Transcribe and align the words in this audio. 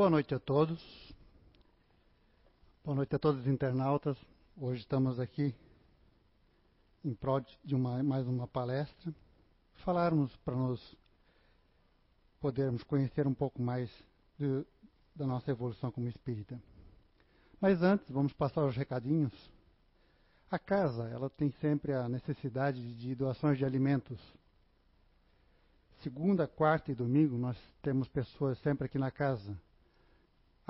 Boa 0.00 0.08
noite 0.08 0.34
a 0.34 0.38
todos. 0.38 0.82
Boa 2.82 2.94
noite 2.94 3.14
a 3.14 3.18
todos 3.18 3.42
os 3.42 3.46
internautas. 3.46 4.16
Hoje 4.56 4.80
estamos 4.80 5.20
aqui 5.20 5.54
em 7.04 7.12
prol 7.12 7.44
de 7.62 7.74
uma, 7.74 8.02
mais 8.02 8.26
uma 8.26 8.48
palestra. 8.48 9.14
Falarmos 9.84 10.34
para 10.38 10.56
nós 10.56 10.96
podermos 12.40 12.82
conhecer 12.82 13.26
um 13.26 13.34
pouco 13.34 13.60
mais 13.60 13.90
de, 14.38 14.64
da 15.14 15.26
nossa 15.26 15.50
evolução 15.50 15.92
como 15.92 16.08
espírita. 16.08 16.58
Mas 17.60 17.82
antes, 17.82 18.08
vamos 18.08 18.32
passar 18.32 18.64
os 18.64 18.74
recadinhos. 18.74 19.34
A 20.50 20.58
casa, 20.58 21.08
ela 21.08 21.28
tem 21.28 21.50
sempre 21.60 21.92
a 21.92 22.08
necessidade 22.08 22.94
de 22.94 23.14
doações 23.14 23.58
de 23.58 23.66
alimentos. 23.66 24.18
Segunda, 26.02 26.48
quarta 26.48 26.90
e 26.90 26.94
domingo, 26.94 27.36
nós 27.36 27.58
temos 27.82 28.08
pessoas 28.08 28.58
sempre 28.60 28.86
aqui 28.86 28.98
na 28.98 29.10
casa. 29.10 29.54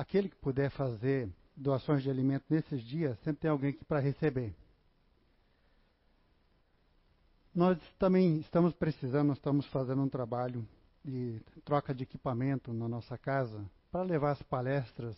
Aquele 0.00 0.30
que 0.30 0.36
puder 0.36 0.70
fazer 0.70 1.28
doações 1.54 2.02
de 2.02 2.08
alimento 2.08 2.46
nesses 2.48 2.80
dias, 2.80 3.18
sempre 3.18 3.42
tem 3.42 3.50
alguém 3.50 3.68
aqui 3.68 3.84
para 3.84 4.00
receber. 4.00 4.54
Nós 7.54 7.78
também 7.98 8.38
estamos 8.38 8.72
precisando, 8.72 9.34
estamos 9.34 9.66
fazendo 9.66 10.00
um 10.00 10.08
trabalho 10.08 10.66
de 11.04 11.38
troca 11.66 11.94
de 11.94 12.04
equipamento 12.04 12.72
na 12.72 12.88
nossa 12.88 13.18
casa 13.18 13.62
para 13.92 14.00
levar 14.00 14.30
as 14.30 14.42
palestras 14.42 15.14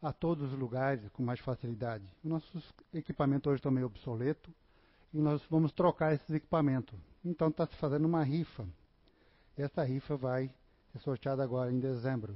a 0.00 0.10
todos 0.10 0.50
os 0.50 0.58
lugares 0.58 1.06
com 1.10 1.22
mais 1.22 1.40
facilidade. 1.40 2.06
O 2.24 2.28
nosso 2.30 2.64
equipamento 2.94 3.50
hoje 3.50 3.58
está 3.58 3.70
meio 3.70 3.88
obsoleto 3.88 4.50
e 5.12 5.18
nós 5.18 5.42
vamos 5.50 5.70
trocar 5.70 6.14
esses 6.14 6.30
equipamentos. 6.30 6.98
Então 7.22 7.48
está 7.48 7.66
se 7.66 7.76
fazendo 7.76 8.06
uma 8.06 8.24
rifa. 8.24 8.66
Essa 9.54 9.84
rifa 9.84 10.16
vai 10.16 10.50
ser 10.92 10.98
sorteada 11.00 11.44
agora 11.44 11.70
em 11.70 11.78
dezembro. 11.78 12.34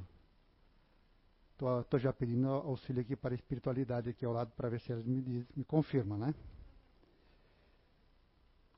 Estou 1.56 1.98
já 1.98 2.12
pedindo 2.12 2.48
auxílio 2.48 3.01
aqui 3.01 3.16
para 3.16 3.33
a 3.33 3.34
espiritualidade 3.34 4.10
aqui 4.10 4.27
ao 4.27 4.33
lado 4.33 4.53
para 4.55 4.69
ver 4.69 4.78
se 4.80 4.92
eles 4.92 5.06
me, 5.06 5.22
diz, 5.22 5.47
me 5.56 5.64
confirmam, 5.64 6.19
né? 6.19 6.34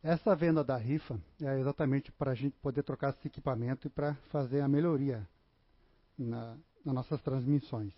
Essa 0.01 0.37
venda 0.37 0.63
da 0.63 0.77
rifa 0.77 1.21
é 1.43 1.59
exatamente 1.59 2.13
para 2.13 2.31
a 2.31 2.35
gente 2.35 2.57
poder 2.59 2.85
trocar 2.85 3.11
esse 3.11 3.27
equipamento 3.27 3.89
e 3.89 3.91
para 3.91 4.15
fazer 4.31 4.61
a 4.61 4.69
melhoria 4.69 5.29
na, 6.17 6.57
nas 6.85 6.95
nossas 6.95 7.21
transmissões. 7.21 7.93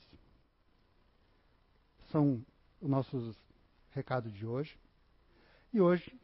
São 2.10 2.42
os 2.80 2.88
nossos 2.88 3.36
recados 3.90 4.32
de 4.32 4.46
hoje. 4.46 4.78
E 5.74 5.80
hoje, 5.80 6.18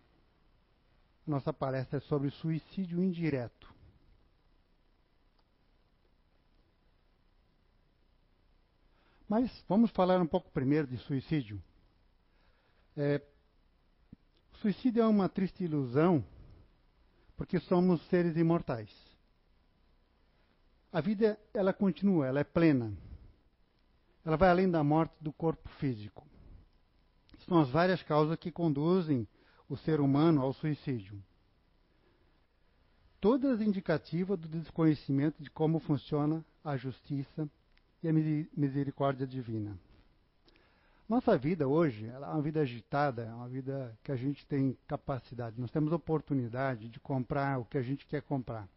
nossa 1.27 1.52
palestra 1.52 1.98
é 1.98 2.00
sobre 2.00 2.30
suicídio 2.30 3.02
indireto. 3.02 3.75
Mas 9.28 9.64
vamos 9.69 9.91
falar 9.91 10.20
um 10.20 10.27
pouco 10.27 10.50
primeiro 10.50 10.86
de 10.86 10.96
suicídio. 10.98 11.60
É, 12.96 13.20
suicídio 14.60 15.02
é 15.02 15.06
uma 15.06 15.28
triste 15.28 15.64
ilusão, 15.64 16.24
porque 17.36 17.58
somos 17.58 18.00
seres 18.08 18.36
imortais. 18.36 18.91
A 20.92 21.00
vida, 21.00 21.38
ela 21.52 21.72
continua, 21.72 22.27
ela 22.27 22.41
é 22.41 22.44
plena. 22.44 22.96
Ela 24.24 24.36
vai 24.36 24.48
além 24.48 24.70
da 24.70 24.83
morte 24.83 25.14
do 25.20 25.33
corpo 25.33 25.68
físico. 25.80 26.27
São 27.46 27.61
as 27.61 27.68
várias 27.68 28.02
causas 28.02 28.36
que 28.38 28.50
conduzem 28.50 29.27
o 29.68 29.77
ser 29.77 30.00
humano 30.00 30.40
ao 30.40 30.52
suicídio. 30.52 31.22
Todas 33.20 33.61
indicativas 33.61 34.38
do 34.38 34.48
desconhecimento 34.48 35.42
de 35.42 35.50
como 35.50 35.80
funciona 35.80 36.44
a 36.64 36.77
justiça 36.77 37.48
e 38.02 38.08
a 38.08 38.12
misericórdia 38.12 39.27
divina. 39.27 39.77
Nossa 41.08 41.39
vida 41.39 41.69
hoje 41.69 42.06
é 42.06 42.19
uma 42.19 42.42
vida 42.42 42.61
agitada, 42.61 43.22
é 43.22 43.33
uma 43.33 43.48
vida 43.48 43.97
que 44.02 44.11
a 44.11 44.16
gente 44.16 44.44
tem 44.47 44.77
capacidade, 44.89 45.61
nós 45.61 45.70
temos 45.70 45.92
oportunidade 45.92 46.89
de 46.89 46.98
comprar 46.98 47.61
o 47.61 47.64
que 47.64 47.79
a 47.79 47.83
gente 47.83 48.05
quer 48.07 48.23
comprar. 48.23 48.68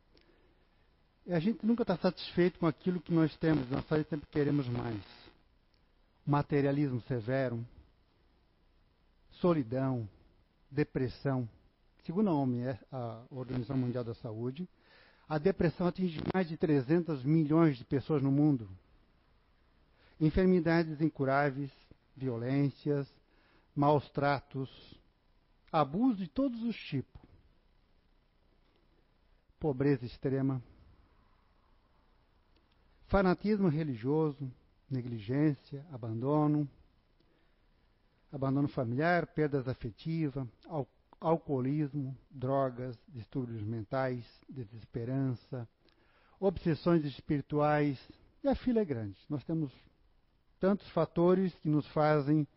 E 1.25 1.33
a 1.33 1.39
gente 1.39 1.65
nunca 1.65 1.81
está 1.81 1.97
satisfeito 1.97 2.59
com 2.59 2.67
aquilo 2.67 3.01
que 3.01 3.13
nós 3.13 3.35
temos, 3.37 3.67
nós 3.69 3.85
sempre 4.07 4.27
queremos 4.31 4.67
mais. 4.67 5.01
Materialismo 6.25 7.01
severo, 7.01 7.65
solidão, 9.31 10.07
depressão. 10.69 11.49
Segundo 12.05 12.29
a 12.29 12.33
OMS, 12.33 12.79
a 12.91 13.23
Organização 13.31 13.77
Mundial 13.77 14.03
da 14.03 14.13
Saúde, 14.15 14.67
a 15.27 15.37
depressão 15.37 15.87
atinge 15.87 16.19
mais 16.33 16.47
de 16.47 16.57
300 16.57 17.23
milhões 17.23 17.77
de 17.77 17.85
pessoas 17.85 18.21
no 18.21 18.31
mundo. 18.31 18.69
Enfermidades 20.19 20.99
incuráveis, 21.01 21.71
violências, 22.15 23.07
maus 23.75 24.09
tratos, 24.09 24.69
abuso 25.71 26.17
de 26.17 26.27
todos 26.27 26.61
os 26.63 26.75
tipos, 26.75 27.21
pobreza 29.59 30.05
extrema, 30.05 30.61
fanatismo 33.07 33.69
religioso, 33.69 34.51
negligência, 34.89 35.85
abandono, 35.91 36.69
abandono 38.31 38.67
familiar, 38.67 39.27
perdas 39.27 39.67
afetivas, 39.67 40.47
al 40.67 40.87
alcoolismo, 41.21 42.17
drogas, 42.31 42.97
distúrbios 43.09 43.61
mentais, 43.61 44.25
desesperança, 44.47 45.67
obsessões 46.39 47.03
espirituais, 47.03 47.99
e 48.41 48.47
a 48.47 48.55
fila 48.55 48.79
é 48.79 48.85
grande. 48.85 49.17
Nós 49.29 49.43
temos 49.43 49.69
tantos 50.59 50.87
fatores 50.89 51.53
que 51.55 51.69
nos 51.69 51.87
fazem, 51.87 52.47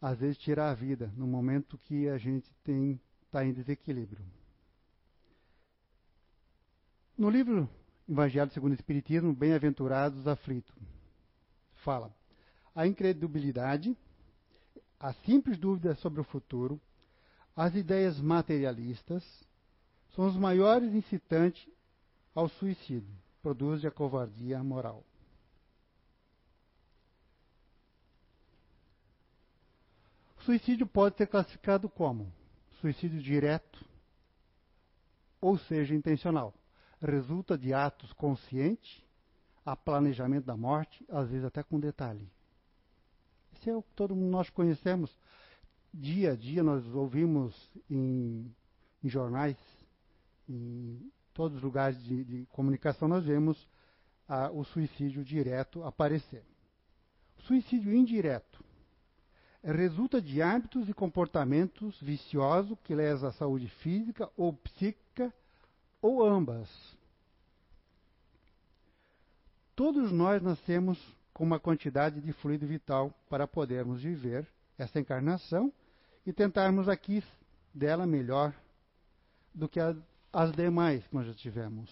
às 0.00 0.18
vezes, 0.18 0.38
tirar 0.38 0.70
a 0.70 0.74
vida 0.74 1.12
no 1.16 1.26
momento 1.26 1.78
que 1.78 2.08
a 2.08 2.16
gente 2.18 2.48
está 3.26 3.44
em 3.44 3.52
desequilíbrio. 3.52 4.24
No 7.16 7.28
livro 7.28 7.68
Evangelho 8.08 8.50
segundo 8.52 8.70
o 8.70 8.74
Espiritismo, 8.74 9.34
Bem-aventurados 9.34 10.26
aflitos, 10.26 10.74
fala: 11.82 12.14
a 12.74 12.86
incredulidade, 12.86 13.96
a 15.00 15.12
simples 15.12 15.58
dúvida 15.58 15.94
sobre 15.96 16.20
o 16.20 16.24
futuro, 16.24 16.80
as 17.56 17.74
ideias 17.74 18.20
materialistas 18.20 19.24
são 20.14 20.26
os 20.26 20.36
maiores 20.36 20.94
incitantes 20.94 21.68
ao 22.34 22.48
suicídio, 22.48 23.12
produzem 23.42 23.88
a 23.88 23.90
covardia 23.90 24.62
moral. 24.62 25.04
Suicídio 30.48 30.86
pode 30.86 31.14
ser 31.18 31.26
classificado 31.26 31.90
como 31.90 32.32
suicídio 32.80 33.20
direto, 33.20 33.84
ou 35.42 35.58
seja, 35.58 35.94
intencional. 35.94 36.54
Resulta 37.02 37.58
de 37.58 37.74
atos 37.74 38.14
conscientes, 38.14 39.04
a 39.62 39.76
planejamento 39.76 40.46
da 40.46 40.56
morte, 40.56 41.04
às 41.10 41.28
vezes 41.28 41.44
até 41.44 41.62
com 41.62 41.78
detalhe. 41.78 42.32
Esse 43.52 43.68
é 43.68 43.76
o 43.76 43.82
que 43.82 43.92
todo 43.92 44.16
mundo 44.16 44.30
nós 44.30 44.48
conhecemos. 44.48 45.14
Dia 45.92 46.32
a 46.32 46.34
dia 46.34 46.62
nós 46.62 46.82
ouvimos 46.94 47.54
em, 47.90 48.50
em 49.04 49.08
jornais, 49.10 49.58
em 50.48 51.12
todos 51.34 51.58
os 51.58 51.62
lugares 51.62 52.02
de, 52.02 52.24
de 52.24 52.46
comunicação, 52.46 53.06
nós 53.06 53.26
vemos 53.26 53.68
ah, 54.26 54.50
o 54.50 54.64
suicídio 54.64 55.22
direto 55.22 55.84
aparecer. 55.84 56.42
Suicídio 57.36 57.92
indireto 57.94 58.66
resulta 59.62 60.20
de 60.20 60.40
hábitos 60.40 60.88
e 60.88 60.94
comportamentos 60.94 62.00
viciosos 62.00 62.78
que 62.84 62.94
lesam 62.94 63.28
a 63.28 63.32
saúde 63.32 63.68
física 63.68 64.30
ou 64.36 64.52
psíquica, 64.52 65.32
ou 66.00 66.24
ambas. 66.24 66.68
Todos 69.74 70.12
nós 70.12 70.42
nascemos 70.42 70.98
com 71.32 71.44
uma 71.44 71.58
quantidade 71.58 72.20
de 72.20 72.32
fluido 72.32 72.66
vital 72.66 73.12
para 73.28 73.46
podermos 73.46 74.02
viver 74.02 74.46
essa 74.76 74.98
encarnação 74.98 75.72
e 76.26 76.32
tentarmos 76.32 76.88
aqui 76.88 77.22
dela 77.74 78.06
melhor 78.06 78.54
do 79.54 79.68
que 79.68 79.80
as 79.80 80.52
demais 80.52 81.06
que 81.06 81.14
nós 81.14 81.26
já 81.26 81.34
tivemos. 81.34 81.90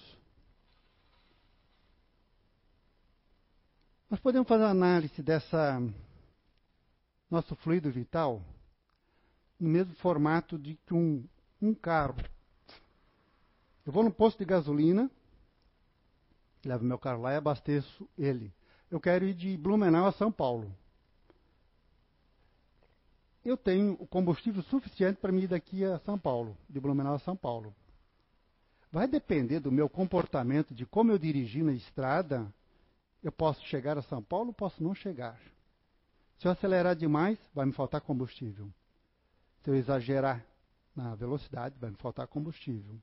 Nós 4.09 4.21
podemos 4.21 4.47
fazer 4.47 4.65
análise 4.65 5.21
dessa 5.21 5.81
nosso 7.31 7.55
fluido 7.57 7.91
vital 7.91 8.43
no 9.59 9.69
mesmo 9.69 9.95
formato 9.95 10.59
de 10.59 10.75
que 10.87 10.95
um, 10.95 11.25
um 11.61 11.75
carro. 11.75 12.17
Eu 13.85 13.93
vou 13.93 14.03
no 14.03 14.11
posto 14.11 14.39
de 14.39 14.45
gasolina, 14.45 15.11
levo 16.65 16.85
meu 16.85 16.99
carro 16.99 17.23
lá 17.23 17.33
e 17.33 17.37
abasteço 17.37 18.09
ele. 18.19 18.53
Eu 18.91 19.01
quero 19.01 19.25
ir 19.25 19.35
de 19.35 19.57
Blumenau 19.57 20.07
a 20.07 20.13
São 20.13 20.31
Paulo. 20.31 20.75
Eu 23.45 23.57
tenho 23.57 23.93
o 24.01 24.07
combustível 24.07 24.63
suficiente 24.65 25.19
para 25.21 25.33
me 25.33 25.43
ir 25.43 25.49
daqui 25.49 25.85
a 25.85 25.99
São 26.01 26.19
Paulo, 26.19 26.57
de 26.69 26.81
Blumenau 26.81 27.15
a 27.15 27.19
São 27.21 27.37
Paulo. 27.37 27.75
Vai 28.91 29.07
depender 29.07 29.61
do 29.61 29.71
meu 29.71 29.89
comportamento, 29.89 30.75
de 30.75 30.85
como 30.85 31.13
eu 31.13 31.19
dirigir 31.19 31.65
na 31.65 31.73
estrada, 31.73 32.53
eu 33.23 33.31
posso 33.31 33.65
chegar 33.67 33.97
a 33.97 34.03
São 34.03 34.23
Paulo, 34.23 34.53
posso 34.53 34.83
não 34.83 34.95
chegar. 34.95 35.41
Se 36.39 36.47
eu 36.47 36.53
acelerar 36.53 36.95
demais, 36.95 37.39
vai 37.55 37.67
me 37.67 37.73
faltar 37.73 38.01
combustível. 38.01 38.71
Se 39.63 39.71
eu 39.71 39.75
exagerar 39.75 40.45
na 40.95 41.15
velocidade, 41.15 41.77
vai 41.79 41.91
me 41.91 41.97
faltar 41.97 42.27
combustível. 42.27 42.99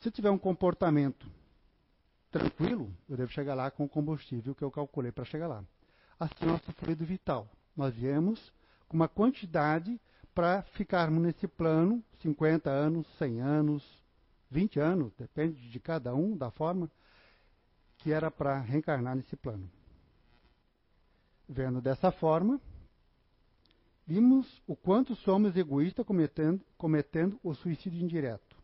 Se 0.00 0.08
eu 0.08 0.12
tiver 0.12 0.30
um 0.30 0.38
comportamento 0.38 1.26
tranquilo, 2.30 2.92
eu 3.08 3.16
devo 3.16 3.30
chegar 3.30 3.54
lá 3.54 3.70
com 3.70 3.84
o 3.84 3.88
combustível 3.88 4.54
que 4.54 4.62
eu 4.62 4.70
calculei 4.70 5.12
para 5.12 5.24
chegar 5.24 5.46
lá. 5.46 5.64
Assim, 6.18 6.46
nosso 6.46 6.72
fluido 6.72 7.04
vital. 7.04 7.48
Nós 7.76 7.94
viemos 7.94 8.52
com 8.88 8.96
uma 8.96 9.08
quantidade 9.08 10.00
para 10.34 10.62
ficarmos 10.62 11.22
nesse 11.22 11.46
plano 11.46 12.02
50 12.20 12.70
anos, 12.70 13.06
100 13.18 13.40
anos, 13.40 14.02
20 14.50 14.80
anos, 14.80 15.12
depende 15.16 15.70
de 15.70 15.80
cada 15.80 16.14
um, 16.14 16.36
da 16.36 16.50
forma 16.50 16.90
que 17.98 18.12
era 18.12 18.30
para 18.30 18.58
reencarnar 18.60 19.16
nesse 19.16 19.36
plano. 19.36 19.70
Vendo 21.48 21.80
dessa 21.80 22.10
forma, 22.10 22.60
vimos 24.06 24.62
o 24.66 24.74
quanto 24.74 25.14
somos 25.14 25.56
egoístas 25.56 26.06
cometendo, 26.06 26.64
cometendo 26.76 27.38
o 27.42 27.54
suicídio 27.54 28.02
indireto. 28.02 28.56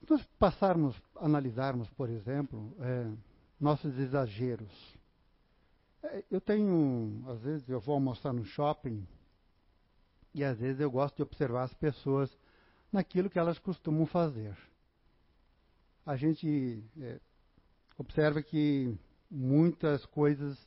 Se 0.00 0.10
nós 0.10 0.22
passarmos, 0.38 1.00
analisarmos, 1.16 1.88
por 1.90 2.10
exemplo, 2.10 2.74
é, 2.80 3.10
nossos 3.58 3.98
exageros. 3.98 4.98
É, 6.02 6.24
eu 6.30 6.40
tenho, 6.40 7.22
às 7.28 7.40
vezes, 7.42 7.68
eu 7.68 7.80
vou 7.80 7.94
almoçar 7.94 8.32
no 8.32 8.44
shopping 8.44 9.06
e 10.34 10.44
às 10.44 10.58
vezes 10.58 10.80
eu 10.80 10.90
gosto 10.90 11.16
de 11.16 11.22
observar 11.22 11.64
as 11.64 11.74
pessoas 11.74 12.36
naquilo 12.92 13.28
que 13.28 13.38
elas 13.38 13.58
costumam 13.58 14.06
fazer. 14.06 14.56
A 16.06 16.16
gente 16.16 16.84
é, 17.00 17.20
observa 18.00 18.42
que 18.42 18.96
muitas 19.30 20.06
coisas 20.06 20.58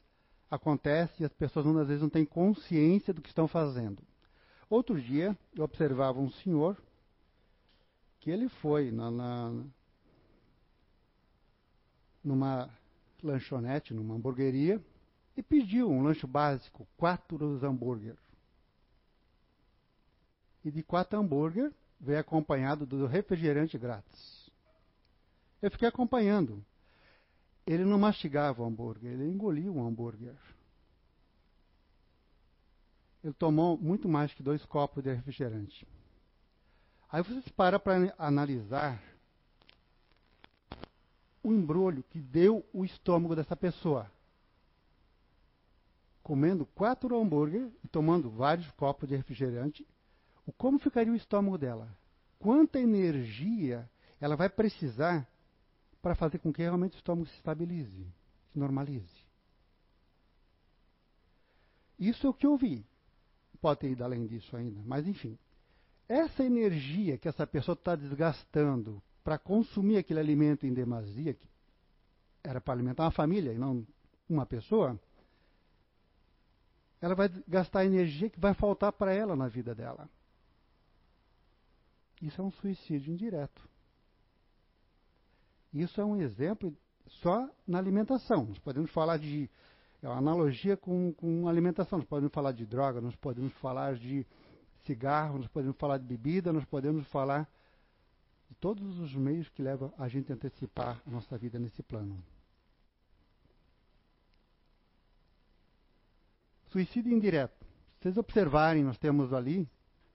acontecem 0.51 1.23
e 1.23 1.25
as 1.25 1.33
pessoas 1.33 1.65
às 1.65 1.87
vezes 1.87 2.03
não 2.03 2.09
têm 2.09 2.25
consciência 2.25 3.11
do 3.11 3.23
que 3.23 3.29
estão 3.29 3.47
fazendo. 3.47 4.03
Outro 4.69 5.01
dia 5.01 5.35
eu 5.55 5.63
observava 5.63 6.19
um 6.19 6.29
senhor 6.29 6.77
que 8.19 8.29
ele 8.29 8.47
foi 8.47 8.91
na, 8.91 9.09
na, 9.09 9.63
numa 12.23 12.69
lanchonete, 13.21 13.95
numa 13.95 14.13
hamburgueria, 14.13 14.79
e 15.35 15.41
pediu 15.41 15.89
um 15.89 16.03
lanche 16.03 16.27
básico, 16.27 16.87
quatro 16.95 17.59
hambúrguer. 17.65 18.15
E 20.63 20.69
de 20.69 20.83
quatro 20.83 21.19
hambúrguer 21.19 21.73
veio 21.99 22.19
acompanhado 22.19 22.85
do 22.85 23.07
refrigerante 23.07 23.77
grátis. 23.77 24.51
Eu 25.61 25.71
fiquei 25.71 25.87
acompanhando. 25.87 26.63
Ele 27.65 27.85
não 27.85 27.97
mastigava 27.97 28.61
o 28.61 28.65
hambúrguer, 28.65 29.13
ele 29.13 29.29
engolia 29.29 29.71
o 29.71 29.85
hambúrguer. 29.85 30.35
Ele 33.23 33.33
tomou 33.33 33.77
muito 33.77 34.09
mais 34.09 34.33
que 34.33 34.43
dois 34.43 34.65
copos 34.65 35.01
de 35.01 35.13
refrigerante. 35.13 35.87
Aí 37.09 37.23
vocês 37.23 37.47
param 37.49 37.79
para 37.79 38.13
analisar 38.17 39.01
o 41.41 41.53
embrulho 41.53 42.03
que 42.09 42.19
deu 42.19 42.65
o 42.73 42.83
estômago 42.83 43.35
dessa 43.35 43.55
pessoa. 43.55 44.11
Comendo 46.21 46.65
quatro 46.65 47.19
hambúrguer 47.19 47.69
e 47.83 47.87
tomando 47.87 48.29
vários 48.29 48.69
copos 48.71 49.07
de 49.07 49.15
refrigerante, 49.15 49.85
como 50.57 50.79
ficaria 50.79 51.11
o 51.11 51.15
estômago 51.15 51.57
dela? 51.57 51.87
Quanta 52.39 52.79
energia 52.79 53.89
ela 54.19 54.35
vai 54.35 54.49
precisar 54.49 55.27
para 56.03 56.15
fazer 56.15 56.37
com 56.39 56.51
que 56.51 56.61
realmente 56.61 56.95
o 56.95 56.97
estômago 56.97 57.25
se 57.29 57.35
estabilize, 57.37 58.05
se 58.51 58.59
normalize? 58.59 59.23
Isso 61.97 62.27
é 62.27 62.29
o 62.29 62.33
que 62.33 62.45
eu 62.45 62.57
vi. 62.57 62.85
Pode 63.61 63.79
ter 63.79 63.91
ido 63.91 64.03
além 64.03 64.27
disso 64.27 64.57
ainda, 64.57 64.81
mas 64.85 65.07
enfim. 65.07 65.39
Essa 66.09 66.43
energia 66.43 67.17
que 67.17 67.29
essa 67.29 67.47
pessoa 67.47 67.73
está 67.73 67.95
desgastando 67.95 69.01
para 69.23 69.37
consumir 69.37 69.95
aquele 69.95 70.19
alimento 70.19 70.67
em 70.67 70.73
demasia, 70.73 71.33
que 71.33 71.47
era 72.43 72.59
para 72.59 72.73
alimentar 72.73 73.05
uma 73.05 73.11
família 73.11 73.53
e 73.53 73.57
não 73.57 73.87
uma 74.27 74.45
pessoa, 74.45 74.99
ela 76.99 77.15
vai 77.15 77.29
gastar 77.47 77.85
energia 77.85 78.29
que 78.29 78.41
vai 78.41 78.53
faltar 78.53 78.91
para 78.91 79.13
ela 79.13 79.37
na 79.37 79.47
vida 79.47 79.73
dela. 79.73 80.09
Isso 82.21 82.41
é 82.41 82.43
um 82.43 82.51
suicídio 82.51 83.13
indireto. 83.13 83.72
Isso 85.73 85.99
é 85.99 86.05
um 86.05 86.21
exemplo 86.21 86.75
só 87.07 87.49
na 87.67 87.77
alimentação. 87.77 88.45
Nós 88.45 88.59
podemos 88.59 88.91
falar 88.91 89.17
de 89.17 89.49
é 90.01 90.07
uma 90.09 90.17
analogia 90.17 90.75
com, 90.75 91.13
com 91.13 91.47
alimentação. 91.47 91.99
Nós 91.99 92.07
podemos 92.07 92.33
falar 92.33 92.51
de 92.51 92.65
droga, 92.65 92.99
nós 92.99 93.15
podemos 93.15 93.53
falar 93.53 93.95
de 93.95 94.25
cigarro, 94.83 95.39
nós 95.39 95.47
podemos 95.47 95.77
falar 95.77 95.97
de 95.97 96.05
bebida, 96.05 96.51
nós 96.51 96.65
podemos 96.65 97.07
falar 97.07 97.49
de 98.49 98.55
todos 98.55 98.99
os 98.99 99.15
meios 99.15 99.47
que 99.49 99.61
levam 99.61 99.93
a 99.97 100.07
gente 100.09 100.31
a 100.31 100.35
antecipar 100.35 101.01
a 101.07 101.09
nossa 101.09 101.37
vida 101.37 101.57
nesse 101.57 101.81
plano. 101.81 102.21
Suicídio 106.69 107.13
indireto. 107.13 107.65
Vocês 107.99 108.17
observarem, 108.17 108.83
nós 108.83 108.97
temos 108.97 109.31
ali 109.31 109.69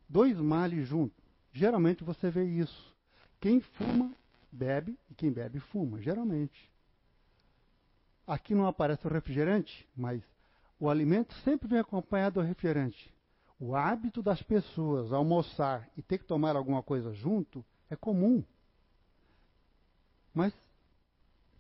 dois 0.09 0.39
males 0.39 0.87
juntos. 0.87 1.25
Geralmente 1.51 2.05
você 2.05 2.31
vê 2.31 2.45
isso. 2.45 2.95
Quem 3.41 3.61
fuma, 3.61 4.13
bebe, 4.51 4.99
e 5.11 5.15
quem 5.15 5.33
bebe, 5.33 5.61
fuma, 5.61 6.01
geralmente. 6.01 6.71
Aqui 8.27 8.55
não 8.55 8.67
aparece 8.67 9.07
o 9.07 9.11
refrigerante, 9.11 9.89
mas 9.97 10.23
o 10.79 10.89
alimento 10.89 11.33
sempre 11.45 11.69
vem 11.69 11.79
acompanhado 11.79 12.41
do 12.41 12.47
refrigerante. 12.47 13.13
O 13.59 13.75
hábito 13.75 14.23
das 14.23 14.43
pessoas 14.43 15.13
almoçar 15.13 15.89
e 15.97 16.03
ter 16.03 16.19
que 16.19 16.25
tomar 16.25 16.55
alguma 16.55 16.83
coisa 16.83 17.13
junto 17.13 17.65
é 17.91 17.97
comum. 17.97 18.45
Mas 20.33 20.53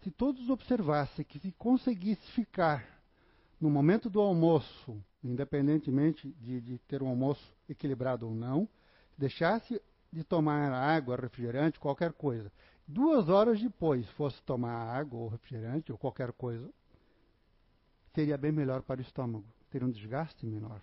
se 0.02 0.10
todos 0.10 0.48
observassem 0.48 1.24
que 1.24 1.38
se 1.40 1.50
conseguisse 1.52 2.30
ficar 2.32 2.86
no 3.60 3.68
momento 3.68 4.08
do 4.08 4.20
almoço, 4.20 5.02
independentemente 5.24 6.30
de, 6.40 6.60
de 6.60 6.78
ter 6.80 7.02
um 7.02 7.08
almoço 7.08 7.42
equilibrado 7.68 8.28
ou 8.28 8.34
não, 8.34 8.68
deixasse 9.16 9.82
de 10.12 10.22
tomar 10.22 10.72
água, 10.72 11.16
refrigerante, 11.16 11.80
qualquer 11.80 12.12
coisa, 12.12 12.52
duas 12.88 13.28
horas 13.28 13.60
depois 13.60 14.08
fosse 14.10 14.42
tomar 14.42 14.72
água 14.72 15.20
ou 15.20 15.28
refrigerante 15.28 15.92
ou 15.92 15.98
qualquer 15.98 16.32
coisa, 16.32 16.68
seria 18.14 18.36
bem 18.36 18.50
melhor 18.50 18.82
para 18.82 18.98
o 18.98 19.02
estômago, 19.02 19.46
teria 19.70 19.86
um 19.86 19.90
desgaste 19.90 20.44
menor 20.44 20.80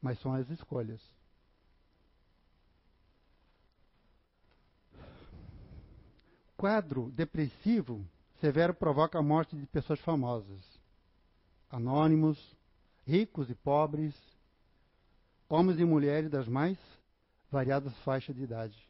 mas 0.00 0.18
são 0.20 0.32
as 0.32 0.48
escolhas. 0.50 1.00
Quadro 6.56 7.10
depressivo 7.12 8.04
severo 8.40 8.74
provoca 8.74 9.18
a 9.18 9.22
morte 9.22 9.56
de 9.56 9.66
pessoas 9.66 10.00
famosas, 10.00 10.60
anônimos, 11.70 12.56
ricos 13.06 13.48
e 13.50 13.54
pobres, 13.54 14.14
homens 15.48 15.78
e 15.78 15.84
mulheres 15.84 16.30
das 16.30 16.48
mais 16.48 16.76
variadas 17.50 17.96
faixas 17.98 18.34
de 18.34 18.42
idade. 18.42 18.88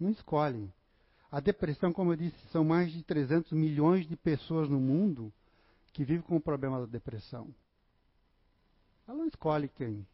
Não 0.00 0.10
escolhem. 0.10 0.72
A 1.30 1.38
depressão, 1.38 1.92
como 1.92 2.12
eu 2.12 2.16
disse, 2.16 2.38
são 2.48 2.64
mais 2.64 2.90
de 2.90 3.02
300 3.04 3.52
milhões 3.52 4.08
de 4.08 4.16
pessoas 4.16 4.68
no 4.68 4.80
mundo 4.80 5.32
que 5.92 6.04
vivem 6.04 6.22
com 6.22 6.36
o 6.36 6.40
problema 6.40 6.80
da 6.80 6.86
depressão. 6.86 7.54
Ela 9.06 9.18
não 9.18 9.26
escolhe 9.26 9.68
quem. 9.68 10.06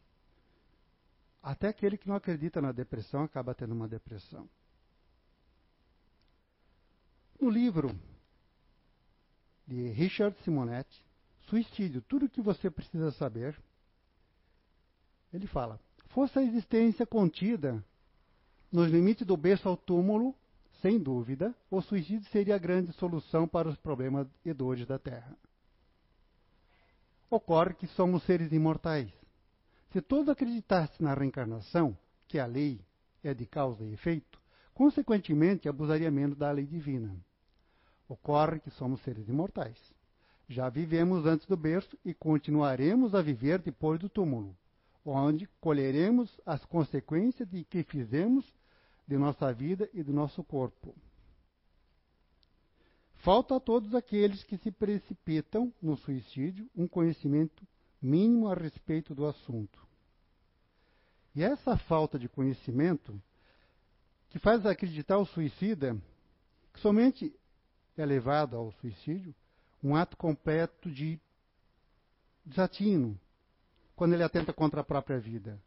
Até 1.41 1.69
aquele 1.69 1.97
que 1.97 2.07
não 2.07 2.15
acredita 2.15 2.61
na 2.61 2.71
depressão 2.71 3.23
acaba 3.23 3.55
tendo 3.55 3.73
uma 3.73 3.87
depressão. 3.87 4.49
No 7.39 7.49
livro 7.49 7.97
de 9.65 9.89
Richard 9.89 10.35
Simonetti, 10.43 11.03
Suicídio, 11.47 12.01
tudo 12.01 12.25
o 12.25 12.29
que 12.29 12.41
você 12.41 12.69
precisa 12.69 13.11
saber, 13.11 13.57
ele 15.31 15.47
fala: 15.47 15.79
fosse 16.07 16.37
a 16.37 16.43
existência 16.43 17.05
contida 17.05 17.83
nos 18.71 18.89
limites 18.89 19.25
do 19.25 19.37
berço 19.37 19.67
ao 19.67 19.77
túmulo, 19.77 20.35
sem 20.81 20.99
dúvida, 20.99 21.55
o 21.71 21.81
suicídio 21.81 22.29
seria 22.29 22.55
a 22.55 22.59
grande 22.59 22.91
solução 22.93 23.47
para 23.47 23.67
os 23.67 23.77
problemas 23.77 24.27
e 24.45 24.53
dores 24.53 24.85
da 24.85 24.99
Terra. 24.99 25.35
Ocorre 27.29 27.73
que 27.73 27.87
somos 27.87 28.23
seres 28.23 28.51
imortais. 28.51 29.11
Se 29.91 30.01
todos 30.01 30.29
acreditassem 30.29 30.97
na 30.99 31.13
reencarnação, 31.13 31.97
que 32.27 32.39
a 32.39 32.45
lei 32.45 32.79
é 33.23 33.33
de 33.33 33.45
causa 33.45 33.83
e 33.83 33.93
efeito, 33.93 34.39
consequentemente 34.73 35.67
abusaria 35.67 36.11
menos 36.11 36.37
da 36.37 36.51
lei 36.51 36.65
divina. 36.65 37.15
Ocorre 38.07 38.59
que 38.59 38.69
somos 38.71 39.01
seres 39.01 39.27
imortais. 39.27 39.77
Já 40.47 40.69
vivemos 40.69 41.25
antes 41.25 41.45
do 41.47 41.57
berço 41.57 41.97
e 42.05 42.13
continuaremos 42.13 43.13
a 43.13 43.21
viver 43.21 43.59
depois 43.59 43.99
do 43.99 44.07
túmulo, 44.07 44.55
onde 45.11 45.47
colheremos 45.61 46.39
as 46.45 46.63
consequências 46.65 47.47
de 47.49 47.63
que 47.63 47.83
fizemos 47.83 48.45
de 49.07 49.17
nossa 49.17 49.53
vida 49.53 49.89
e 49.93 50.03
do 50.03 50.11
nosso 50.11 50.43
corpo. 50.43 50.93
Falta 53.15 53.55
a 53.55 53.59
todos 53.59 53.95
aqueles 53.95 54.43
que 54.43 54.57
se 54.57 54.71
precipitam 54.71 55.73
no 55.81 55.95
suicídio 55.97 56.69
um 56.75 56.87
conhecimento 56.87 57.65
mínimo 58.01 58.49
a 58.49 58.53
respeito 58.53 59.15
do 59.15 59.25
assunto. 59.25 59.85
E 61.33 61.43
essa 61.43 61.77
falta 61.77 62.19
de 62.19 62.27
conhecimento 62.27 63.19
que 64.29 64.39
faz 64.39 64.65
acreditar 64.65 65.17
o 65.17 65.25
suicida 65.25 65.97
que 66.73 66.79
somente 66.79 67.33
é 67.97 68.05
levado 68.05 68.55
ao 68.55 68.71
suicídio 68.73 69.33
um 69.83 69.95
ato 69.95 70.17
completo 70.17 70.91
de 70.91 71.19
desatino 72.45 73.19
quando 73.97 74.13
ele 74.13 74.23
atenta 74.23 74.53
contra 74.53 74.81
a 74.81 74.83
própria 74.83 75.19
vida, 75.19 75.59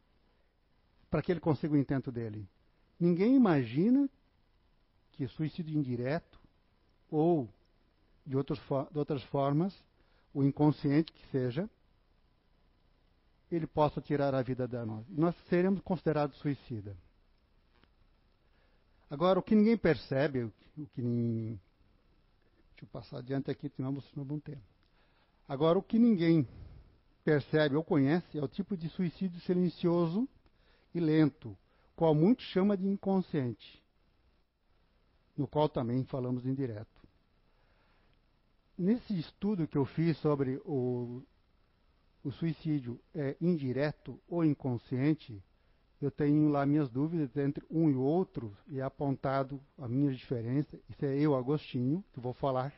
para 1.11 1.21
que 1.21 1.33
ele 1.33 1.41
consiga 1.41 1.75
o 1.75 1.77
intento 1.77 2.13
dele. 2.13 2.49
Ninguém 2.99 3.35
imagina 3.35 4.09
que 5.13 5.27
suicídio 5.27 5.77
indireto 5.77 6.39
ou 7.11 7.53
de, 8.25 8.37
outros, 8.37 8.61
de 8.93 8.99
outras 8.99 9.23
formas, 9.25 9.75
o 10.33 10.45
inconsciente 10.45 11.13
que 11.13 11.27
seja, 11.33 11.69
ele 13.51 13.67
possa 13.67 14.01
tirar 14.01 14.33
a 14.33 14.43
vida 14.43 14.69
da 14.69 14.87
nós. 14.87 15.05
Nós 15.09 15.35
seremos 15.49 15.81
considerados 15.81 16.39
suicida. 16.39 16.97
Agora, 19.11 19.41
o 19.41 19.43
que 19.43 19.57
ninguém 19.57 19.77
percebe, 19.77 20.45
o 20.45 20.53
que 20.95 21.03
ninguém... 21.03 21.61
Deixa 22.71 22.85
eu 22.85 22.89
passar 22.93 23.19
adiante 23.19 23.51
aqui, 23.51 23.69
senão 23.71 23.91
não 23.91 24.25
vamos 24.25 24.45
ter. 24.45 24.59
Agora, 25.49 25.77
o 25.77 25.83
que 25.83 25.99
ninguém 25.99 26.47
percebe 27.25 27.77
ou 27.77 27.85
conhece 27.85 28.39
é 28.39 28.43
o 28.43 28.49
tipo 28.49 28.77
de 28.77 28.89
suicídio 28.89 29.41
silencioso 29.41 30.29
e 30.95 31.01
lento, 31.01 31.57
qual 31.95 32.15
muitos 32.15 32.47
chama 32.47 32.77
de 32.77 32.87
inconsciente, 32.87 33.83
no 35.37 35.47
qual 35.47 35.69
também 35.69 36.05
falamos 36.05 36.47
indireto. 36.47 37.01
Nesse 38.77 39.19
estudo 39.19 39.69
que 39.69 39.77
eu 39.77 39.85
fiz 39.85 40.17
sobre 40.19 40.61
o, 40.65 41.23
o 42.25 42.31
suicídio 42.33 42.99
é 43.15 43.37
indireto 43.41 44.19
ou 44.27 44.45
inconsciente, 44.45 45.43
eu 46.01 46.11
tenho 46.11 46.49
lá 46.49 46.65
minhas 46.65 46.89
dúvidas 46.89 47.37
entre 47.37 47.63
um 47.71 47.91
e 47.91 47.95
outro 47.95 48.57
e 48.67 48.81
apontado 48.81 49.61
a 49.77 49.87
minha 49.87 50.11
diferença. 50.11 50.81
Isso 50.89 51.05
é 51.05 51.15
eu, 51.19 51.35
Agostinho, 51.35 52.03
que 52.13 52.21
vou 52.21 52.33
falar. 52.33 52.73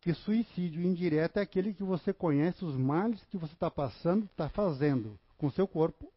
Que 0.00 0.14
suicídio 0.14 0.82
indireto 0.82 1.36
é 1.36 1.42
aquele 1.42 1.74
que 1.74 1.82
você 1.82 2.12
conhece 2.12 2.64
os 2.64 2.76
males 2.76 3.22
que 3.24 3.36
você 3.36 3.52
está 3.52 3.70
passando, 3.70 4.24
está 4.24 4.48
fazendo 4.48 5.18
com 5.36 5.50
seu 5.50 5.68
corpo. 5.68 6.10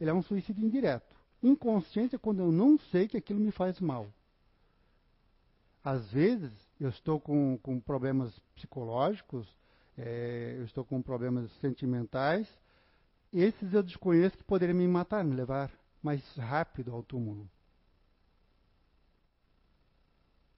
Ele 0.00 0.10
é 0.10 0.14
um 0.14 0.22
suicídio 0.22 0.64
indireto. 0.64 1.14
Inconsciente 1.42 2.16
é 2.16 2.18
quando 2.18 2.40
eu 2.40 2.50
não 2.50 2.78
sei 2.90 3.06
que 3.06 3.16
aquilo 3.16 3.38
me 3.38 3.52
faz 3.52 3.78
mal. 3.78 4.08
Às 5.82 6.10
vezes, 6.10 6.52
eu 6.78 6.90
estou 6.90 7.20
com, 7.20 7.58
com 7.62 7.80
problemas 7.80 8.36
psicológicos, 8.54 9.46
é, 9.96 10.56
eu 10.58 10.64
estou 10.64 10.84
com 10.84 11.00
problemas 11.00 11.50
sentimentais, 11.60 12.48
esses 13.32 13.72
eu 13.72 13.82
desconheço 13.82 14.36
que 14.36 14.44
poderiam 14.44 14.76
me 14.76 14.88
matar, 14.88 15.24
me 15.24 15.34
levar 15.34 15.70
mais 16.02 16.22
rápido 16.36 16.92
ao 16.92 17.02
túmulo. 17.02 17.48